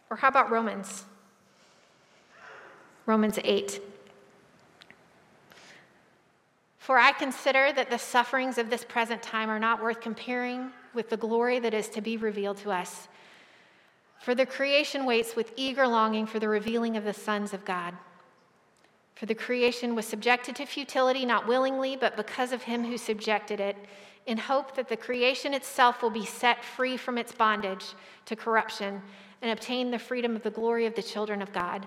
Or 0.10 0.18
how 0.18 0.28
about 0.28 0.52
Romans? 0.52 1.06
Romans 3.06 3.40
8. 3.44 3.82
For 6.78 6.98
I 6.98 7.14
consider 7.14 7.72
that 7.74 7.90
the 7.90 7.98
sufferings 7.98 8.58
of 8.58 8.70
this 8.70 8.84
present 8.84 9.24
time 9.24 9.50
are 9.50 9.60
not 9.60 9.82
worth 9.82 10.02
comparing 10.02 10.70
with 10.94 11.10
the 11.10 11.18
glory 11.18 11.60
that 11.60 11.74
is 11.74 11.90
to 11.90 12.02
be 12.02 12.18
revealed 12.18 12.58
to 12.58 12.72
us. 12.72 13.08
For 14.22 14.36
the 14.36 14.46
creation 14.46 15.06
waits 15.06 15.36
with 15.36 15.52
eager 15.56 15.88
longing 15.88 16.28
for 16.28 16.40
the 16.40 16.48
revealing 16.48 16.96
of 16.96 17.04
the 17.04 17.14
sons 17.14 17.54
of 17.54 17.66
God. 17.66 17.94
For 19.16 19.26
the 19.26 19.36
creation 19.36 19.96
was 19.96 20.06
subjected 20.06 20.56
to 20.58 20.66
futility, 20.66 21.26
not 21.26 21.48
willingly, 21.48 21.96
but 21.96 22.18
because 22.18 22.52
of 22.52 22.64
him 22.64 22.84
who 22.84 22.98
subjected 22.98 23.60
it, 23.60 23.78
in 24.26 24.38
hope 24.38 24.76
that 24.76 24.88
the 24.88 24.98
creation 24.98 25.54
itself 25.54 26.02
will 26.02 26.10
be 26.10 26.26
set 26.26 26.64
free 26.64 26.98
from 26.98 27.18
its 27.18 27.32
bondage 27.32 27.94
to 28.26 28.36
corruption 28.36 29.02
and 29.42 29.52
obtain 29.52 29.92
the 29.92 30.00
freedom 30.00 30.36
of 30.36 30.44
the 30.44 30.50
glory 30.50 30.86
of 30.86 30.96
the 30.96 31.04
children 31.04 31.42
of 31.42 31.52
God. 31.52 31.86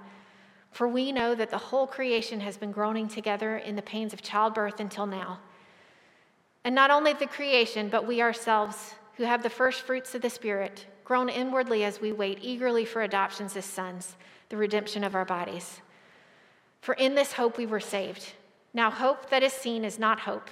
For 0.71 0.87
we 0.87 1.11
know 1.11 1.35
that 1.35 1.51
the 1.51 1.57
whole 1.57 1.87
creation 1.87 2.41
has 2.41 2.59
been 2.59 2.73
groaning 2.73 3.09
together 3.09 3.57
in 3.57 3.77
the 3.77 3.83
pains 3.83 4.13
of 4.13 4.21
childbirth 4.21 4.79
until 4.79 5.07
now. 5.07 5.39
And 6.65 6.75
not 6.75 6.91
only 6.91 7.15
the 7.15 7.27
creation, 7.27 7.89
but 7.89 8.07
we 8.07 8.21
ourselves, 8.21 8.95
who 9.17 9.23
have 9.25 9.43
the 9.43 9.49
first 9.49 9.83
fruits 9.83 10.15
of 10.15 10.21
the 10.21 10.29
Spirit, 10.29 10.87
groan 11.05 11.31
inwardly 11.31 11.85
as 11.85 12.01
we 12.01 12.13
wait 12.13 12.41
eagerly 12.43 12.85
for 12.85 13.03
adoptions 13.03 13.57
as 13.57 13.65
sons, 13.65 14.17
the 14.51 14.57
redemption 14.57 15.03
of 15.03 15.15
our 15.15 15.25
bodies. 15.25 15.81
For 16.83 16.95
in 16.95 17.15
this 17.15 17.33
hope 17.33 17.57
we 17.57 17.67
were 17.67 17.81
saved. 17.81 18.33
Now, 18.75 18.91
hope 18.91 19.31
that 19.31 19.43
is 19.43 19.53
seen 19.55 19.85
is 19.85 19.99
not 19.99 20.21
hope, 20.21 20.51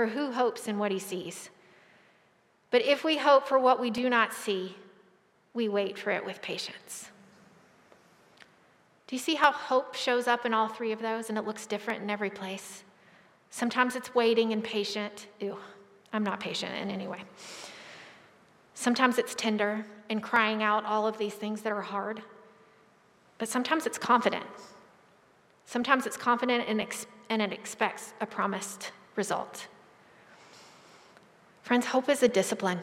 for 0.00 0.06
who 0.06 0.32
hopes 0.32 0.66
in 0.66 0.78
what 0.78 0.90
he 0.90 0.98
sees? 0.98 1.50
But 2.70 2.80
if 2.80 3.04
we 3.04 3.18
hope 3.18 3.46
for 3.46 3.58
what 3.58 3.78
we 3.78 3.90
do 3.90 4.08
not 4.08 4.32
see, 4.32 4.74
we 5.52 5.68
wait 5.68 5.98
for 5.98 6.10
it 6.10 6.24
with 6.24 6.40
patience. 6.40 7.10
Do 9.06 9.14
you 9.14 9.20
see 9.20 9.34
how 9.34 9.52
hope 9.52 9.94
shows 9.94 10.26
up 10.26 10.46
in 10.46 10.54
all 10.54 10.68
three 10.68 10.92
of 10.92 11.02
those 11.02 11.28
and 11.28 11.36
it 11.36 11.44
looks 11.44 11.66
different 11.66 12.02
in 12.02 12.08
every 12.08 12.30
place? 12.30 12.82
Sometimes 13.50 13.94
it's 13.94 14.14
waiting 14.14 14.54
and 14.54 14.64
patient. 14.64 15.26
Ew, 15.38 15.58
I'm 16.14 16.24
not 16.24 16.40
patient 16.40 16.74
in 16.76 16.90
any 16.90 17.06
way. 17.06 17.20
Sometimes 18.72 19.18
it's 19.18 19.34
tender 19.34 19.84
and 20.08 20.22
crying 20.22 20.62
out 20.62 20.86
all 20.86 21.06
of 21.06 21.18
these 21.18 21.34
things 21.34 21.60
that 21.60 21.72
are 21.74 21.82
hard. 21.82 22.22
But 23.36 23.50
sometimes 23.50 23.84
it's 23.84 23.98
confident. 23.98 24.46
Sometimes 25.66 26.06
it's 26.06 26.16
confident 26.16 26.64
and, 26.68 26.80
ex- 26.80 27.06
and 27.28 27.42
it 27.42 27.52
expects 27.52 28.14
a 28.22 28.24
promised 28.24 28.92
result. 29.14 29.66
Friends, 31.70 31.86
hope 31.86 32.08
is 32.08 32.24
a 32.24 32.26
discipline. 32.26 32.80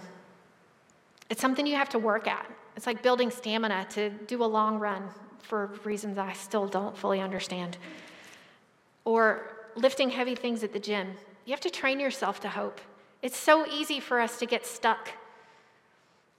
It's 1.30 1.42
something 1.42 1.68
you 1.68 1.76
have 1.76 1.90
to 1.90 2.00
work 2.00 2.26
at. 2.26 2.50
It's 2.78 2.88
like 2.88 3.04
building 3.04 3.30
stamina 3.30 3.86
to 3.90 4.12
do 4.12 4.42
a 4.42 4.46
long 4.46 4.80
run 4.80 5.10
for 5.42 5.74
reasons 5.84 6.18
I 6.18 6.32
still 6.32 6.70
don't 6.70 6.98
fully 6.98 7.20
understand. 7.20 7.78
or 9.04 9.58
lifting 9.76 10.10
heavy 10.10 10.36
things 10.36 10.64
at 10.64 10.72
the 10.72 10.80
gym. 10.80 11.16
You 11.44 11.52
have 11.52 11.60
to 11.60 11.70
train 11.70 12.00
yourself 12.00 12.40
to 12.40 12.48
hope. 12.48 12.80
It's 13.22 13.36
so 13.36 13.68
easy 13.68 14.00
for 14.00 14.22
us 14.22 14.40
to 14.40 14.46
get 14.46 14.66
stuck 14.66 15.10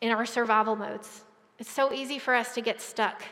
in 0.01 0.11
our 0.11 0.25
survival 0.25 0.75
modes. 0.75 1.25
It's 1.59 1.71
so 1.71 1.93
easy 1.93 2.19
for 2.19 2.35
us 2.35 2.55
to 2.55 2.63
get 2.63 2.81
stuck 2.81 3.25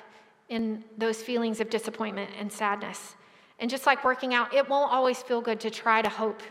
in 0.50 0.84
those 0.98 1.22
feelings 1.22 1.58
of 1.60 1.70
disappointment 1.70 2.32
and 2.38 2.52
sadness. 2.52 3.14
And 3.60 3.70
just 3.70 3.86
like 3.86 4.04
working 4.04 4.34
out, 4.34 4.52
it 4.52 4.68
won't 4.68 4.92
always 4.92 5.22
feel 5.22 5.40
good 5.40 5.60
to 5.60 5.70
try 5.70 6.02
to 6.02 6.10
hope 6.10 6.42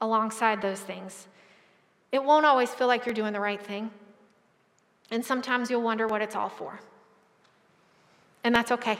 alongside 0.00 0.62
those 0.62 0.78
things. 0.78 1.26
It 2.14 2.22
won't 2.22 2.46
always 2.46 2.70
feel 2.70 2.86
like 2.86 3.06
you're 3.06 3.14
doing 3.14 3.32
the 3.32 3.40
right 3.40 3.60
thing. 3.60 3.90
And 5.10 5.24
sometimes 5.24 5.68
you'll 5.68 5.82
wonder 5.82 6.06
what 6.06 6.22
it's 6.22 6.36
all 6.36 6.48
for. 6.48 6.78
And 8.44 8.54
that's 8.54 8.70
okay. 8.70 8.98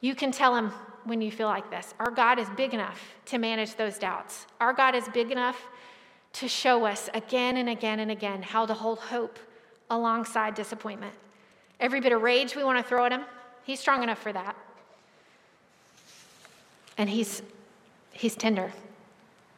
You 0.00 0.14
can 0.14 0.30
tell 0.30 0.54
him 0.54 0.70
when 1.02 1.20
you 1.20 1.32
feel 1.32 1.48
like 1.48 1.70
this. 1.70 1.92
Our 1.98 2.12
God 2.12 2.38
is 2.38 2.48
big 2.50 2.72
enough 2.72 3.16
to 3.26 3.38
manage 3.38 3.74
those 3.74 3.98
doubts. 3.98 4.46
Our 4.60 4.72
God 4.72 4.94
is 4.94 5.08
big 5.08 5.32
enough 5.32 5.60
to 6.34 6.46
show 6.46 6.84
us 6.84 7.10
again 7.12 7.56
and 7.56 7.68
again 7.68 7.98
and 7.98 8.12
again 8.12 8.40
how 8.40 8.64
to 8.64 8.72
hold 8.72 9.00
hope 9.00 9.40
alongside 9.90 10.54
disappointment. 10.54 11.14
Every 11.80 12.00
bit 12.00 12.12
of 12.12 12.22
rage 12.22 12.54
we 12.54 12.62
want 12.62 12.78
to 12.78 12.88
throw 12.88 13.06
at 13.06 13.10
him, 13.10 13.22
he's 13.64 13.80
strong 13.80 14.04
enough 14.04 14.22
for 14.22 14.32
that. 14.32 14.54
And 16.96 17.10
he's, 17.10 17.42
he's 18.12 18.36
tender 18.36 18.72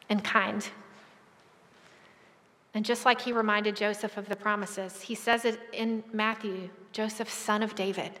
and 0.09 0.23
kind. 0.23 0.67
And 2.73 2.85
just 2.85 3.05
like 3.05 3.21
he 3.21 3.33
reminded 3.33 3.75
Joseph 3.75 4.17
of 4.17 4.29
the 4.29 4.35
promises, 4.35 5.01
he 5.01 5.15
says 5.15 5.45
it 5.45 5.59
in 5.73 6.03
Matthew 6.13 6.69
Joseph, 6.93 7.29
son 7.29 7.63
of 7.63 7.75
David. 7.75 8.11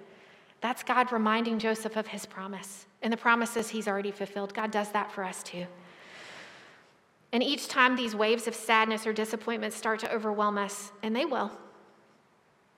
That's 0.61 0.83
God 0.83 1.11
reminding 1.11 1.59
Joseph 1.59 1.95
of 1.95 2.07
his 2.07 2.25
promise 2.25 2.85
and 3.01 3.11
the 3.11 3.17
promises 3.17 3.69
he's 3.69 3.87
already 3.87 4.11
fulfilled. 4.11 4.53
God 4.53 4.71
does 4.71 4.91
that 4.91 5.11
for 5.11 5.23
us 5.23 5.41
too. 5.41 5.65
And 7.33 7.41
each 7.41 7.67
time 7.67 7.95
these 7.95 8.15
waves 8.15 8.47
of 8.47 8.55
sadness 8.55 9.07
or 9.07 9.13
disappointment 9.13 9.73
start 9.73 9.99
to 10.01 10.13
overwhelm 10.13 10.57
us, 10.57 10.91
and 11.01 11.15
they 11.15 11.25
will, 11.25 11.51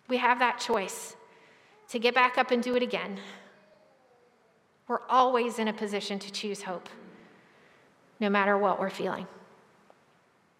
we 0.07 0.17
have 0.17 0.39
that 0.39 0.59
choice 0.59 1.15
to 1.89 1.99
get 1.99 2.13
back 2.13 2.37
up 2.37 2.51
and 2.51 2.61
do 2.61 2.75
it 2.75 2.83
again. 2.83 3.19
We're 4.87 5.01
always 5.09 5.59
in 5.59 5.67
a 5.67 5.73
position 5.73 6.19
to 6.19 6.31
choose 6.31 6.63
hope, 6.63 6.87
no 8.19 8.29
matter 8.29 8.57
what 8.57 8.79
we're 8.79 8.89
feeling. 8.89 9.27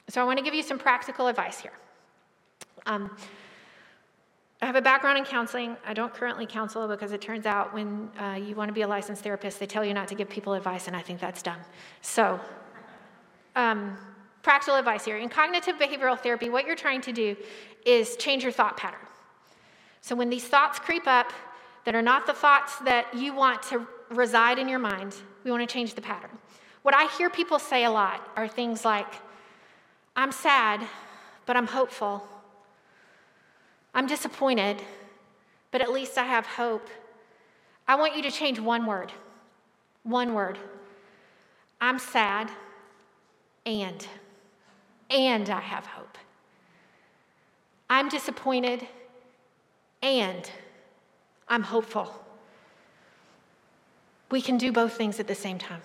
So, 0.09 0.21
I 0.21 0.25
want 0.25 0.37
to 0.37 0.43
give 0.43 0.53
you 0.53 0.63
some 0.63 0.79
practical 0.79 1.27
advice 1.27 1.59
here. 1.59 1.73
Um, 2.85 3.15
I 4.61 4.65
have 4.65 4.75
a 4.75 4.81
background 4.81 5.17
in 5.17 5.25
counseling. 5.25 5.75
I 5.85 5.93
don't 5.93 6.13
currently 6.13 6.45
counsel 6.45 6.87
because 6.87 7.11
it 7.11 7.21
turns 7.21 7.45
out 7.45 7.73
when 7.73 8.09
uh, 8.17 8.39
you 8.41 8.55
want 8.55 8.69
to 8.69 8.73
be 8.73 8.81
a 8.81 8.87
licensed 8.87 9.21
therapist, 9.21 9.59
they 9.59 9.65
tell 9.65 9.83
you 9.83 9.93
not 9.93 10.07
to 10.07 10.15
give 10.15 10.29
people 10.29 10.53
advice, 10.53 10.87
and 10.87 10.95
I 10.95 11.01
think 11.01 11.19
that's 11.19 11.41
dumb. 11.41 11.59
So, 12.01 12.39
um, 13.55 13.97
practical 14.41 14.75
advice 14.75 15.05
here. 15.05 15.17
In 15.17 15.29
cognitive 15.29 15.75
behavioral 15.77 16.19
therapy, 16.19 16.49
what 16.49 16.65
you're 16.65 16.75
trying 16.75 17.01
to 17.01 17.11
do 17.11 17.35
is 17.85 18.15
change 18.17 18.43
your 18.43 18.51
thought 18.51 18.77
pattern. 18.77 18.99
So 20.01 20.15
when 20.15 20.29
these 20.29 20.45
thoughts 20.45 20.79
creep 20.79 21.07
up 21.07 21.31
that 21.85 21.95
are 21.95 22.01
not 22.01 22.27
the 22.27 22.33
thoughts 22.33 22.77
that 22.79 23.13
you 23.13 23.33
want 23.33 23.63
to 23.63 23.87
reside 24.09 24.59
in 24.59 24.67
your 24.67 24.79
mind, 24.79 25.15
we 25.43 25.51
want 25.51 25.67
to 25.67 25.73
change 25.73 25.93
the 25.95 26.01
pattern. 26.01 26.31
What 26.81 26.93
I 26.93 27.07
hear 27.17 27.29
people 27.29 27.57
say 27.57 27.85
a 27.85 27.91
lot 27.91 28.29
are 28.35 28.47
things 28.47 28.83
like, 28.83 29.13
I'm 30.15 30.31
sad, 30.31 30.87
but 31.45 31.57
I'm 31.57 31.67
hopeful. 31.67 32.27
I'm 33.93 34.07
disappointed, 34.07 34.81
but 35.71 35.81
at 35.81 35.91
least 35.91 36.17
I 36.17 36.23
have 36.23 36.45
hope. 36.45 36.87
I 37.87 37.95
want 37.95 38.15
you 38.15 38.23
to 38.23 38.31
change 38.31 38.59
one 38.59 38.85
word. 38.85 39.11
One 40.03 40.33
word. 40.33 40.57
I'm 41.81 41.99
sad, 41.99 42.49
and, 43.65 44.07
and 45.09 45.49
I 45.49 45.59
have 45.59 45.85
hope. 45.85 46.17
I'm 47.89 48.09
disappointed, 48.09 48.87
and 50.01 50.49
I'm 51.47 51.63
hopeful. 51.63 52.23
We 54.31 54.41
can 54.41 54.57
do 54.57 54.71
both 54.71 54.93
things 54.93 55.19
at 55.19 55.27
the 55.27 55.35
same 55.35 55.57
time. 55.59 55.81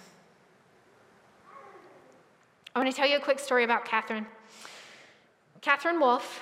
I 2.79 2.81
want 2.81 2.95
to 2.95 2.97
tell 2.97 3.09
you 3.09 3.17
a 3.17 3.21
quick 3.21 3.41
story 3.41 3.64
about 3.64 3.85
Katherine. 3.85 4.25
Katherine 5.62 5.99
Wolf, 5.99 6.41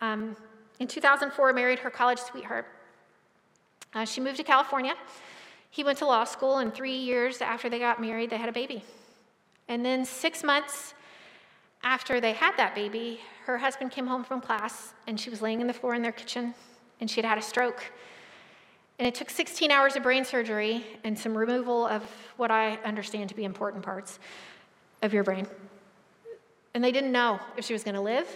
um, 0.00 0.34
in 0.80 0.88
2004, 0.88 1.52
married 1.52 1.78
her 1.78 1.90
college 1.90 2.18
sweetheart. 2.18 2.66
Uh, 3.94 4.04
she 4.04 4.20
moved 4.20 4.38
to 4.38 4.42
California. 4.42 4.94
He 5.70 5.84
went 5.84 5.98
to 5.98 6.06
law 6.06 6.24
school, 6.24 6.58
and 6.58 6.74
three 6.74 6.96
years 6.96 7.40
after 7.40 7.68
they 7.68 7.78
got 7.78 8.00
married, 8.00 8.30
they 8.30 8.36
had 8.36 8.48
a 8.48 8.52
baby. 8.52 8.82
And 9.68 9.86
then 9.86 10.04
six 10.04 10.42
months 10.42 10.94
after 11.84 12.20
they 12.20 12.32
had 12.32 12.56
that 12.56 12.74
baby, 12.74 13.20
her 13.46 13.58
husband 13.58 13.92
came 13.92 14.08
home 14.08 14.24
from 14.24 14.40
class 14.40 14.92
and 15.06 15.20
she 15.20 15.30
was 15.30 15.40
laying 15.40 15.60
in 15.60 15.68
the 15.68 15.72
floor 15.72 15.94
in 15.94 16.02
their 16.02 16.10
kitchen 16.10 16.52
and 17.00 17.08
she 17.08 17.22
had 17.22 17.28
had 17.28 17.38
a 17.38 17.42
stroke. 17.42 17.92
And 18.98 19.06
it 19.06 19.14
took 19.14 19.30
16 19.30 19.70
hours 19.70 19.94
of 19.94 20.02
brain 20.02 20.24
surgery 20.24 20.84
and 21.04 21.16
some 21.16 21.38
removal 21.38 21.86
of 21.86 22.02
what 22.38 22.50
I 22.50 22.74
understand 22.84 23.28
to 23.28 23.36
be 23.36 23.44
important 23.44 23.84
parts 23.84 24.18
of 25.02 25.12
your 25.12 25.24
brain. 25.24 25.46
And 26.74 26.84
they 26.84 26.92
didn't 26.92 27.12
know 27.12 27.40
if 27.56 27.64
she 27.64 27.72
was 27.72 27.82
going 27.82 27.94
to 27.94 28.00
live. 28.00 28.28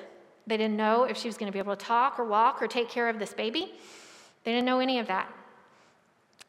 They 0.46 0.57
didn't 0.57 0.77
know 0.77 1.05
if 1.05 1.16
she 1.16 1.29
was 1.29 1.37
going 1.37 1.46
to 1.46 1.53
be 1.53 1.59
able 1.59 1.77
to 1.77 1.85
talk 1.85 2.18
or 2.18 2.24
walk 2.24 2.61
or 2.61 2.66
take 2.66 2.88
care 2.88 3.09
of 3.09 3.18
this 3.18 3.33
baby. 3.33 3.72
They 4.44 4.53
didn't 4.53 4.66
know 4.66 4.81
any 4.81 4.98
of 4.98 5.07
that. 5.07 5.33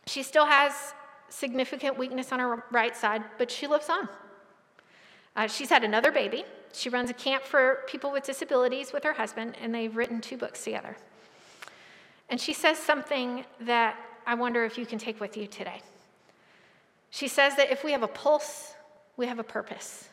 She 0.05 0.23
still 0.23 0.45
has 0.45 0.93
significant 1.29 1.97
weakness 1.97 2.31
on 2.31 2.39
her 2.39 2.63
right 2.71 2.95
side, 2.95 3.23
but 3.37 3.49
she 3.49 3.67
lives 3.67 3.89
on. 3.89 4.09
Uh, 5.35 5.47
she's 5.47 5.69
had 5.69 5.83
another 5.83 6.11
baby. 6.11 6.45
She 6.73 6.89
runs 6.89 7.09
a 7.09 7.13
camp 7.13 7.43
for 7.43 7.83
people 7.87 8.11
with 8.11 8.23
disabilities 8.23 8.91
with 8.93 9.03
her 9.03 9.13
husband, 9.13 9.55
and 9.61 9.73
they've 9.73 9.95
written 9.95 10.21
two 10.21 10.37
books 10.37 10.63
together. 10.63 10.97
And 12.29 12.39
she 12.39 12.53
says 12.53 12.77
something 12.77 13.45
that 13.61 13.97
I 14.25 14.35
wonder 14.35 14.65
if 14.65 14.77
you 14.77 14.85
can 14.85 14.99
take 14.99 15.19
with 15.19 15.37
you 15.37 15.47
today. 15.47 15.81
She 17.09 17.27
says 17.27 17.55
that 17.55 17.71
if 17.71 17.83
we 17.83 17.91
have 17.91 18.03
a 18.03 18.07
pulse, 18.07 18.74
we 19.17 19.27
have 19.27 19.39
a 19.39 19.43
purpose. 19.43 20.09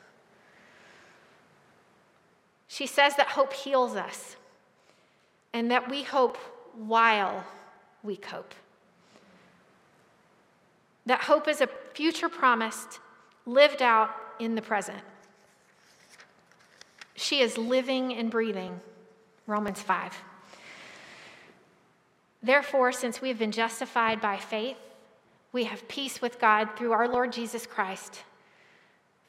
She 2.69 2.87
says 2.87 3.17
that 3.17 3.29
hope 3.29 3.53
heals 3.53 3.97
us 3.97 4.37
and 5.53 5.71
that 5.71 5.91
we 5.91 6.03
hope 6.03 6.39
while 6.75 7.45
we 8.03 8.17
cope. 8.17 8.55
That 11.07 11.21
hope 11.21 11.49
is 11.49 11.61
a 11.61 11.69
future 11.95 12.29
promised, 12.29 13.01
lived 13.45 13.83
out 13.83 14.11
in 14.39 14.55
the 14.55 14.63
present. 14.63 15.01
She 17.15 17.41
is 17.41 17.59
living 17.59 18.15
and 18.15 18.31
breathing. 18.31 18.81
Romans 19.47 19.83
5. 19.83 20.17
Therefore, 22.43 22.93
since 22.93 23.21
we 23.21 23.29
have 23.29 23.39
been 23.39 23.53
justified 23.53 24.21
by 24.21 24.37
faith, 24.37 24.77
we 25.53 25.65
have 25.65 25.87
peace 25.89 26.23
with 26.23 26.41
God 26.41 26.71
through 26.77 26.93
our 26.93 27.07
Lord 27.07 27.33
Jesus 27.33 27.67
Christ. 27.67 28.23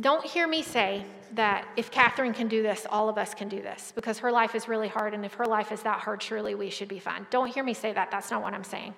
Don't 0.00 0.24
hear 0.24 0.48
me 0.48 0.62
say 0.62 1.04
that 1.34 1.66
if 1.76 1.90
Katherine 1.90 2.32
can 2.32 2.48
do 2.48 2.62
this, 2.62 2.86
all 2.90 3.08
of 3.08 3.16
us 3.16 3.34
can 3.34 3.48
do 3.48 3.62
this, 3.62 3.92
because 3.94 4.18
her 4.18 4.32
life 4.32 4.54
is 4.54 4.68
really 4.68 4.88
hard, 4.88 5.14
and 5.14 5.24
if 5.24 5.34
her 5.34 5.46
life 5.46 5.72
is 5.72 5.82
that 5.82 6.00
hard, 6.00 6.22
surely 6.22 6.54
we 6.54 6.70
should 6.70 6.88
be 6.88 6.98
fine. 6.98 7.26
Don't 7.30 7.48
hear 7.48 7.62
me 7.64 7.74
say 7.74 7.92
that. 7.92 8.10
That's 8.10 8.30
not 8.30 8.42
what 8.42 8.54
I'm 8.54 8.64
saying. 8.64 8.94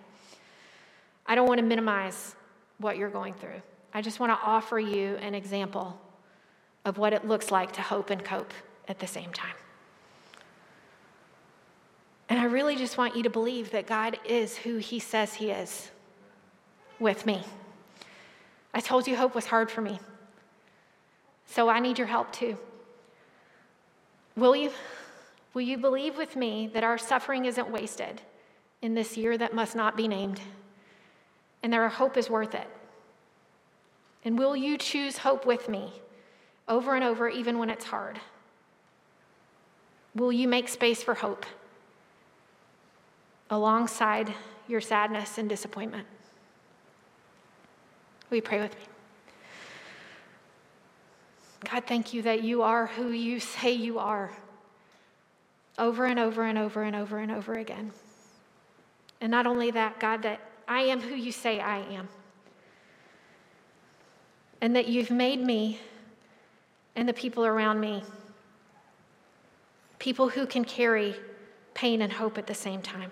I 1.26 1.34
don't 1.34 1.46
want 1.46 1.58
to 1.58 1.66
minimize 1.66 2.34
what 2.78 2.96
you're 2.96 3.10
going 3.10 3.34
through. 3.34 3.60
I 3.92 4.00
just 4.02 4.20
want 4.20 4.32
to 4.32 4.46
offer 4.46 4.78
you 4.78 5.16
an 5.16 5.34
example 5.34 5.98
of 6.84 6.98
what 6.98 7.12
it 7.12 7.26
looks 7.26 7.50
like 7.50 7.72
to 7.72 7.82
hope 7.82 8.10
and 8.10 8.24
cope 8.24 8.52
at 8.88 8.98
the 8.98 9.06
same 9.06 9.32
time. 9.32 9.54
And 12.28 12.38
I 12.38 12.44
really 12.44 12.76
just 12.76 12.98
want 12.98 13.16
you 13.16 13.22
to 13.22 13.30
believe 13.30 13.70
that 13.70 13.86
God 13.86 14.18
is 14.24 14.56
who 14.56 14.78
He 14.78 14.98
says 14.98 15.34
He 15.34 15.50
is 15.50 15.90
with 16.98 17.26
me. 17.26 17.42
I 18.74 18.80
told 18.80 19.06
you 19.06 19.16
hope 19.16 19.34
was 19.34 19.46
hard 19.46 19.70
for 19.70 19.80
me. 19.80 19.98
So 21.46 21.68
I 21.68 21.80
need 21.80 21.98
your 21.98 22.08
help 22.08 22.32
too. 22.32 22.58
Will 24.36 24.56
you? 24.56 24.70
Will 25.54 25.62
you 25.62 25.78
believe 25.78 26.18
with 26.18 26.36
me 26.36 26.66
that 26.74 26.84
our 26.84 26.98
suffering 26.98 27.46
isn't 27.46 27.70
wasted 27.70 28.20
in 28.82 28.94
this 28.94 29.16
year 29.16 29.38
that 29.38 29.54
must 29.54 29.74
not 29.74 29.96
be 29.96 30.06
named? 30.06 30.40
and 31.66 31.72
that 31.72 31.80
our 31.80 31.88
hope 31.88 32.16
is 32.16 32.30
worth 32.30 32.54
it. 32.54 32.68
And 34.24 34.38
will 34.38 34.56
you 34.56 34.78
choose 34.78 35.18
hope 35.18 35.46
with 35.46 35.68
me 35.68 35.92
over 36.68 36.94
and 36.94 37.02
over, 37.02 37.28
even 37.28 37.58
when 37.58 37.70
it's 37.70 37.84
hard? 37.84 38.20
Will 40.14 40.30
you 40.30 40.46
make 40.46 40.68
space 40.68 41.02
for 41.02 41.14
hope 41.14 41.44
alongside 43.50 44.32
your 44.68 44.80
sadness 44.80 45.38
and 45.38 45.48
disappointment? 45.48 46.06
Will 48.30 48.36
you 48.36 48.42
pray 48.42 48.60
with 48.60 48.76
me? 48.76 48.82
God, 51.64 51.84
thank 51.86 52.12
you 52.12 52.22
that 52.22 52.42
you 52.42 52.62
are 52.62 52.86
who 52.86 53.10
you 53.10 53.40
say 53.40 53.72
you 53.72 53.98
are 53.98 54.36
over 55.78 56.06
and 56.06 56.18
over 56.18 56.42
and 56.42 56.58
over 56.58 56.82
and 56.82 56.94
over 56.94 57.18
and 57.18 57.30
over 57.30 57.54
again. 57.54 57.92
And 59.20 59.30
not 59.30 59.46
only 59.46 59.70
that, 59.70 59.98
God, 59.98 60.22
that 60.22 60.40
I 60.68 60.82
am 60.82 61.00
who 61.00 61.14
you 61.14 61.32
say 61.32 61.60
I 61.60 61.78
am. 61.78 62.08
And 64.60 64.76
that 64.76 64.88
you've 64.88 65.10
made 65.10 65.40
me 65.40 65.80
and 66.94 67.08
the 67.08 67.12
people 67.12 67.44
around 67.44 67.80
me 67.80 68.02
people 69.98 70.28
who 70.28 70.46
can 70.46 70.64
carry 70.64 71.16
pain 71.74 72.02
and 72.02 72.12
hope 72.12 72.38
at 72.38 72.46
the 72.46 72.54
same 72.54 72.80
time. 72.80 73.10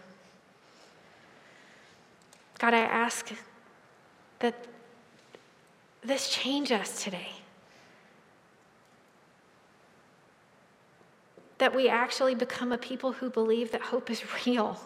God, 2.58 2.72
I 2.72 2.80
ask 2.80 3.32
that 4.38 4.54
this 6.02 6.28
change 6.28 6.70
us 6.70 7.02
today. 7.02 7.28
That 11.64 11.74
we 11.74 11.88
actually 11.88 12.34
become 12.34 12.72
a 12.72 12.76
people 12.76 13.12
who 13.12 13.30
believe 13.30 13.70
that 13.70 13.80
hope 13.80 14.10
is 14.10 14.22
real 14.46 14.78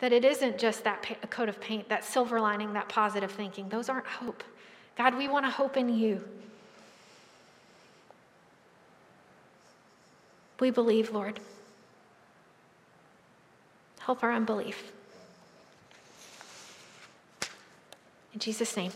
that 0.00 0.12
it 0.12 0.22
isn't 0.22 0.58
just 0.58 0.84
that 0.84 1.30
coat 1.30 1.48
of 1.48 1.58
paint, 1.62 1.88
that 1.88 2.04
silver 2.04 2.38
lining, 2.38 2.74
that 2.74 2.90
positive 2.90 3.32
thinking. 3.32 3.70
Those 3.70 3.88
aren't 3.88 4.06
hope. 4.06 4.44
God, 4.98 5.16
we 5.16 5.28
want 5.28 5.46
to 5.46 5.50
hope 5.50 5.78
in 5.78 5.88
you. 5.88 6.22
We 10.60 10.70
believe, 10.70 11.10
Lord. 11.10 11.40
Help 14.00 14.22
our 14.22 14.32
unbelief. 14.34 14.92
In 18.34 18.40
Jesus' 18.40 18.76
name. 18.76 18.92